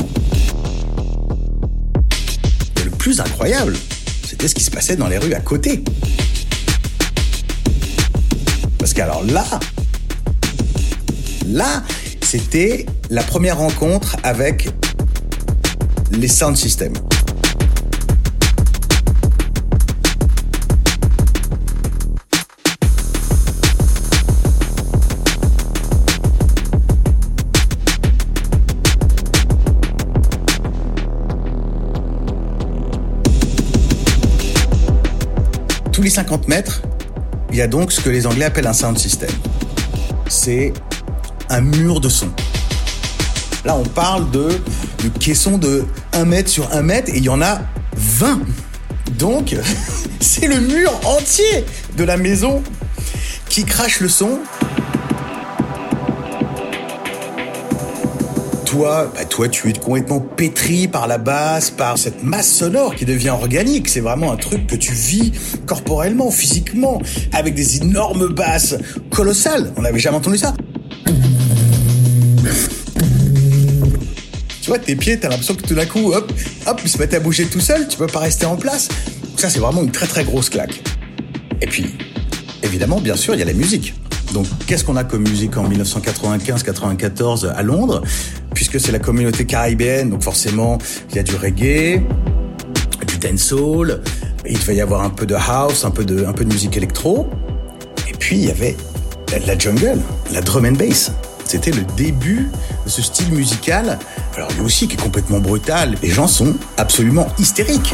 Et 2.80 2.84
le 2.84 2.92
plus 2.92 3.20
incroyable, 3.22 3.78
c'était 4.28 4.48
ce 4.48 4.56
qui 4.56 4.64
se 4.64 4.72
passait 4.72 4.96
dans 4.98 5.08
les 5.08 5.18
rues 5.18 5.34
à 5.34 5.40
côté. 5.40 5.84
Qu'alors 8.96 9.24
là, 9.24 9.44
là, 11.48 11.82
c'était 12.22 12.86
la 13.10 13.24
première 13.24 13.58
rencontre 13.58 14.18
avec 14.22 14.70
les 16.12 16.28
sound 16.28 16.56
systems. 16.56 16.94
Tous 35.92 36.04
les 36.04 36.12
50 36.12 36.48
mètres, 36.48 36.84
il 37.54 37.60
y 37.60 37.62
a 37.62 37.68
donc 37.68 37.92
ce 37.92 38.02
que 38.02 38.10
les 38.10 38.26
Anglais 38.26 38.46
appellent 38.46 38.66
un 38.66 38.74
sound 38.74 38.98
system. 38.98 39.30
C'est 40.28 40.74
un 41.50 41.62
mur 41.62 42.00
de 42.00 42.10
son. 42.10 42.30
Là, 43.64 43.76
on 43.76 43.84
parle 43.84 44.30
de, 44.32 44.50
de 45.04 45.10
caissons 45.20 45.60
de 45.60 45.86
1 46.14 46.26
mètre 46.26 46.50
sur 46.50 46.74
1 46.74 46.82
mètre 46.82 47.10
et 47.14 47.18
il 47.18 47.24
y 47.24 47.30
en 47.30 47.44
a 47.44 47.62
20. 47.96 48.42
Donc, 49.20 49.56
c'est 50.20 50.48
le 50.48 50.60
mur 50.62 50.92
entier 51.06 51.64
de 51.96 52.04
la 52.04 52.18
maison 52.18 52.64
qui 53.50 53.66
crache 53.66 54.00
le 54.00 54.10
son. 54.10 54.40
Toi, 58.74 59.14
bah 59.14 59.24
toi, 59.26 59.48
tu 59.50 59.70
es 59.70 59.74
complètement 59.74 60.20
pétri 60.20 60.88
par 60.88 61.06
la 61.06 61.20
basse, 61.20 61.70
par 61.70 61.96
cette 62.00 62.24
masse 62.24 62.52
sonore 62.52 62.96
qui 62.96 63.06
devient 63.06 63.30
organique. 63.30 63.88
C'est 63.88 64.00
vraiment 64.00 64.32
un 64.32 64.36
truc 64.36 64.66
que 64.66 64.76
tu 64.76 64.94
vis 64.94 65.32
corporellement, 65.68 66.32
physiquement, 66.32 67.00
avec 67.34 67.54
des 67.54 67.78
énormes 67.78 68.30
basses 68.30 68.76
colossales. 69.12 69.72
On 69.78 69.84
n'avait 69.84 70.00
jamais 70.00 70.18
entendu 70.18 70.40
ça. 70.40 70.56
Tu 74.64 74.70
vois, 74.70 74.80
tes 74.80 74.96
pieds, 74.96 75.20
t'as 75.20 75.30
l'impression 75.30 75.54
que 75.54 75.62
tout 75.62 75.76
d'un 75.76 75.86
coup, 75.86 76.12
hop, 76.12 76.34
hop, 76.66 76.82
ils 76.84 76.90
se 76.90 76.98
mettent 76.98 77.14
à 77.14 77.20
bouger 77.20 77.46
tout 77.46 77.62
seul. 77.62 77.88
Tu 77.88 77.96
peux 77.96 78.08
pas 78.08 78.22
rester 78.22 78.48
en 78.48 78.56
place. 78.56 78.90
Ça, 79.38 79.52
c'est 79.52 79.60
vraiment 79.60 79.84
une 79.84 79.92
très 79.92 80.08
très 80.08 80.24
grosse 80.24 80.50
claque. 80.50 80.82
Et 81.62 81.68
puis, 81.68 81.94
évidemment, 82.64 83.00
bien 83.00 83.18
sûr, 83.18 83.36
il 83.36 83.40
y 83.40 83.44
a 83.44 83.46
la 83.46 83.54
musique. 83.54 83.94
Donc, 84.34 84.48
qu'est-ce 84.66 84.84
qu'on 84.84 84.96
a 84.96 85.04
comme 85.04 85.22
musique 85.22 85.56
en 85.58 85.70
1995-94 85.70 87.50
à 87.50 87.62
Londres? 87.62 88.02
Puisque 88.54 88.80
c'est 88.80 88.92
la 88.92 89.00
communauté 89.00 89.46
caribéenne, 89.46 90.10
donc 90.10 90.24
forcément, 90.24 90.80
il 91.12 91.16
y 91.16 91.20
a 91.20 91.24
du 91.24 91.36
reggae, 91.36 92.02
du 93.08 93.18
dancehall, 93.20 94.02
il 94.46 94.58
devait 94.58 94.76
y 94.76 94.82
avoir 94.82 95.04
un 95.04 95.10
peu 95.12 95.26
de 95.26 95.36
house, 95.36 95.86
un 95.86 95.92
peu 95.92 96.04
de, 96.04 96.26
un 96.26 96.34
peu 96.34 96.46
de 96.46 96.52
musique 96.52 96.76
électro. 96.76 97.30
Et 98.10 98.14
puis, 98.14 98.38
il 98.38 98.46
y 98.46 98.52
avait 98.52 98.76
la, 99.32 99.40
la 99.40 99.58
jungle, 99.58 100.00
la 100.32 100.42
drum 100.42 100.66
and 100.66 100.74
bass. 100.74 101.12
C'était 101.46 101.72
le 101.72 101.84
début 101.96 102.50
de 102.86 102.90
ce 102.90 103.04
style 103.04 103.32
musical. 103.32 104.00
Alors, 104.36 104.52
lui 104.54 104.62
aussi, 104.62 104.88
qui 104.88 104.96
est 104.96 105.02
complètement 105.02 105.40
brutal. 105.40 105.96
Les 106.02 106.10
gens 106.10 106.28
sont 106.28 106.56
absolument 106.78 107.28
hystériques. 107.38 107.94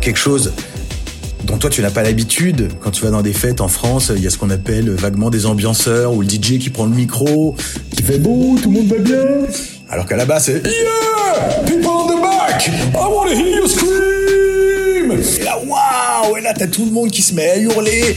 Quelque 0.00 0.18
chose 0.18 0.52
dont 1.44 1.58
toi 1.58 1.70
tu 1.70 1.82
n'as 1.82 1.90
pas 1.90 2.02
l'habitude. 2.02 2.68
Quand 2.80 2.90
tu 2.90 3.02
vas 3.02 3.10
dans 3.10 3.22
des 3.22 3.32
fêtes 3.32 3.60
en 3.60 3.68
France, 3.68 4.12
il 4.14 4.22
y 4.22 4.26
a 4.26 4.30
ce 4.30 4.38
qu'on 4.38 4.50
appelle 4.50 4.90
vaguement 4.90 5.30
des 5.30 5.46
ambianceurs 5.46 6.14
ou 6.14 6.22
le 6.22 6.28
DJ 6.28 6.58
qui 6.58 6.70
prend 6.70 6.84
le 6.84 6.94
micro, 6.94 7.56
qui 7.94 8.02
fait 8.02 8.18
bon, 8.18 8.56
tout 8.56 8.70
le 8.70 8.80
monde 8.80 8.88
va 8.88 8.98
bien. 8.98 9.24
Alors 9.88 10.06
qu'à 10.06 10.16
la 10.16 10.24
base 10.24 10.44
c'est 10.44 10.62
Yeah! 10.64 11.64
People 11.66 11.86
on 11.86 12.06
the 12.08 12.20
back! 12.20 12.68
I 12.68 12.94
wanna 12.94 13.32
hear 13.34 13.56
you 13.56 13.66
scream! 13.66 15.12
Et 15.12 15.44
là, 15.44 15.58
waouh! 15.66 16.36
Et 16.36 16.40
là, 16.40 16.54
t'as 16.54 16.66
tout 16.66 16.84
le 16.84 16.90
monde 16.90 17.10
qui 17.10 17.22
se 17.22 17.34
met 17.34 17.50
à 17.50 17.58
hurler. 17.58 18.16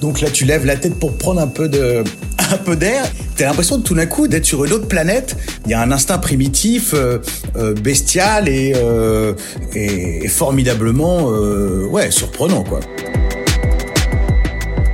Donc 0.00 0.20
là, 0.20 0.30
tu 0.30 0.44
lèves 0.44 0.66
la 0.66 0.76
tête 0.76 0.94
pour 0.98 1.16
prendre 1.16 1.40
un 1.40 1.46
peu 1.46 1.68
de, 1.68 2.02
un 2.52 2.58
peu 2.58 2.76
d'air. 2.76 3.04
T'as 3.36 3.46
l'impression 3.46 3.78
de 3.78 3.82
tout 3.82 3.94
d'un 3.94 4.06
coup 4.06 4.28
d'être 4.28 4.44
sur 4.44 4.64
une 4.64 4.72
autre 4.72 4.86
planète. 4.86 5.36
Il 5.64 5.70
y 5.70 5.74
a 5.74 5.80
un 5.80 5.90
instinct 5.90 6.18
primitif, 6.18 6.92
euh, 6.94 7.18
euh, 7.56 7.74
bestial 7.74 8.48
et, 8.48 8.74
euh, 8.76 9.32
et, 9.74 10.24
et 10.24 10.28
formidablement, 10.28 11.30
euh, 11.30 11.86
ouais, 11.86 12.10
surprenant 12.10 12.62
quoi. 12.62 12.80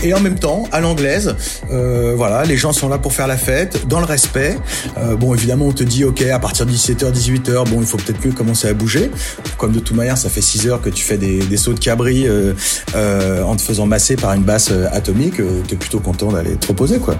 Et 0.03 0.14
en 0.14 0.20
même 0.20 0.38
temps, 0.38 0.64
à 0.70 0.80
l'anglaise, 0.80 1.34
euh, 1.72 2.14
voilà, 2.16 2.44
les 2.44 2.57
gens 2.57 2.72
sont 2.72 2.88
là 2.88 2.99
pour 2.99 3.12
faire 3.12 3.26
la 3.26 3.36
fête, 3.36 3.88
dans 3.88 3.99
le 3.99 4.07
respect. 4.07 4.57
Euh, 4.96 5.16
bon, 5.16 5.34
évidemment, 5.34 5.66
on 5.66 5.72
te 5.72 5.82
dit, 5.82 6.05
ok, 6.05 6.22
à 6.22 6.38
partir 6.38 6.66
de 6.66 6.70
17h, 6.72 7.12
18h, 7.12 7.68
bon, 7.68 7.80
il 7.80 7.86
faut 7.86 7.96
peut-être 7.96 8.24
mieux 8.24 8.32
commencer 8.32 8.68
à 8.68 8.74
bouger. 8.74 9.11
Comme 9.57 9.72
de 9.72 9.80
toute 9.80 9.96
manière, 9.96 10.16
ça 10.16 10.28
fait 10.28 10.40
6 10.40 10.68
heures 10.68 10.80
que 10.80 10.90
tu 10.90 11.05
fais 11.05 11.18
des, 11.18 11.57
sauts 11.57 11.72
de 11.72 11.80
cabri 11.80 12.26
euh, 12.28 13.42
en 13.42 13.57
te 13.57 13.62
faisant 13.62 13.86
masser 13.86 14.14
par 14.14 14.32
une 14.34 14.42
basse 14.42 14.72
atomique, 14.92 15.40
t'es 15.66 15.76
plutôt 15.76 15.99
content 15.99 16.30
d'aller 16.30 16.57
te 16.57 16.68
reposer, 16.68 16.99
quoi. 16.99 17.16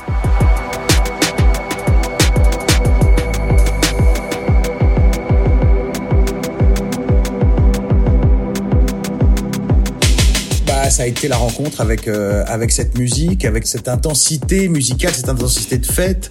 Ça 10.99 11.05
a 11.05 11.07
été 11.07 11.29
la 11.29 11.37
rencontre 11.37 11.81
avec 11.81 12.09
euh, 12.09 12.43
avec 12.49 12.73
cette 12.73 12.99
musique, 12.99 13.45
avec 13.45 13.69
cette 13.69 13.87
intensité 13.87 14.69
musicale, 14.69 15.15
cette 15.15 15.29
intensité 15.29 15.79
de 15.79 15.87
fête, 15.87 16.29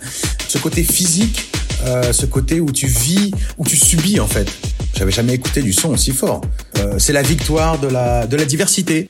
ce 0.50 0.58
côté 0.58 0.84
physique, 0.84 1.50
euh, 1.86 2.12
ce 2.12 2.26
côté 2.26 2.60
où 2.60 2.70
tu 2.70 2.86
vis, 2.86 3.32
où 3.58 3.64
tu 3.64 3.78
subis 3.78 4.20
en 4.20 4.28
fait. 4.28 4.52
J'avais 4.94 5.14
jamais 5.14 5.36
écouté 5.36 5.62
du 5.62 5.72
son 5.72 5.92
aussi 5.92 6.12
fort. 6.12 6.42
Euh, 6.80 7.00
c'est 7.00 7.14
la 7.14 7.22
victoire 7.22 7.80
de 7.80 7.88
la 7.88 8.28
de 8.28 8.36
la 8.36 8.44
diversité. 8.44 9.08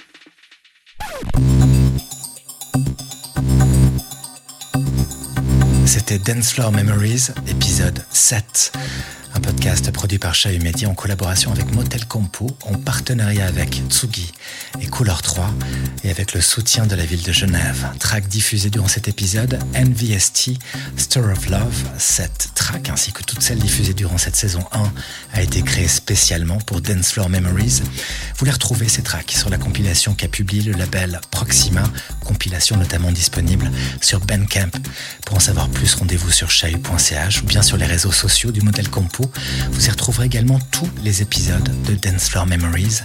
C'était 5.88 6.20
Dance 6.20 6.51
Floor 6.51 6.72
Memories, 6.72 7.30
épisode 7.49 8.05
7. 8.12 8.74
Podcast 9.48 9.89
produit 9.91 10.20
par 10.20 10.36
Chat 10.36 10.52
Media 10.62 10.89
en 10.89 10.93
collaboration 10.93 11.54
avec 11.54 11.74
Motel 11.74 12.06
Compo, 12.06 12.48
en 12.66 12.74
partenariat 12.74 13.48
avec 13.48 13.82
Tsugi 13.89 14.30
et 14.82 14.88
Couleur 14.88 15.22
3 15.22 15.54
et 16.04 16.12
avec 16.12 16.34
le 16.34 16.41
soutien 16.41 16.86
de 16.86 16.95
la 16.95 17.06
ville 17.06 17.24
de 17.24 17.32
Genève. 17.32 17.88
Track 17.98 18.28
diffusé 18.28 18.70
durant 18.70 18.89
cet 18.89 19.08
épisode, 19.08 19.58
NVST, 19.74 20.52
Store 20.98 21.32
of 21.32 21.50
Love. 21.50 21.84
Cette 21.98 22.50
track 22.56 22.89
ainsi 22.89 23.14
que 23.14 23.24
toutes 23.24 23.41
celles 23.41 23.60
diffusées 23.60 23.93
durant 23.93 24.18
cette 24.18 24.36
saison 24.36 24.66
1 24.74 24.91
a 25.32 25.41
été 25.41 25.62
créée 25.62 25.88
spécialement 25.88 26.58
pour 26.58 26.82
Dance 26.82 27.14
Floor 27.14 27.30
Memories. 27.30 27.84
Vous 28.38 28.43
les 28.43 28.52
retrouvez 28.52 28.89
ces 28.89 29.02
tracks 29.02 29.32
sur 29.32 29.50
la 29.50 29.58
compilation 29.58 30.14
qu'a 30.14 30.28
publié 30.28 30.62
le 30.64 30.78
label 30.78 31.22
Proxima, 31.32 31.84
compilation 32.28 32.75
notamment 32.75 33.11
disponible 33.11 33.71
sur 34.01 34.19
Bandcamp. 34.19 34.71
Pour 35.25 35.38
en 35.38 35.39
savoir 35.39 35.69
plus, 35.69 35.95
rendez-vous 35.95 36.30
sur 36.30 36.51
chahut.ch 36.51 37.41
ou 37.41 37.45
bien 37.45 37.61
sur 37.61 37.78
les 37.78 37.86
réseaux 37.86 38.11
sociaux 38.11 38.51
du 38.51 38.61
Modèle 38.61 38.89
Compo. 38.89 39.23
Vous 39.71 39.88
y 39.88 39.89
retrouverez 39.89 40.25
également 40.25 40.59
tous 40.71 40.89
les 41.03 41.21
épisodes 41.21 41.69
de 41.86 41.95
Dance 41.95 42.30
Floor 42.30 42.45
Memories. 42.45 43.01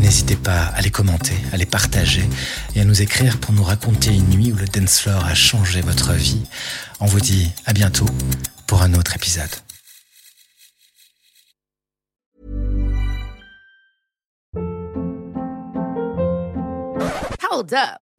N'hésitez 0.00 0.36
pas 0.36 0.64
à 0.76 0.80
les 0.80 0.90
commenter, 0.90 1.36
à 1.52 1.56
les 1.56 1.66
partager 1.66 2.28
et 2.74 2.80
à 2.80 2.84
nous 2.84 3.00
écrire 3.00 3.38
pour 3.38 3.54
nous 3.54 3.62
raconter 3.62 4.10
une 4.10 4.28
nuit 4.28 4.52
où 4.52 4.56
le 4.56 4.66
dance 4.66 5.00
floor 5.00 5.24
a 5.24 5.34
changé 5.34 5.80
votre 5.80 6.12
vie. 6.12 6.42
On 7.00 7.06
vous 7.06 7.20
dit 7.20 7.50
à 7.66 7.72
bientôt 7.72 8.06
pour 8.66 8.82
un 8.82 8.94
autre 8.94 9.14
épisode. 9.14 9.50
Hold 17.50 17.72
up. 17.72 18.03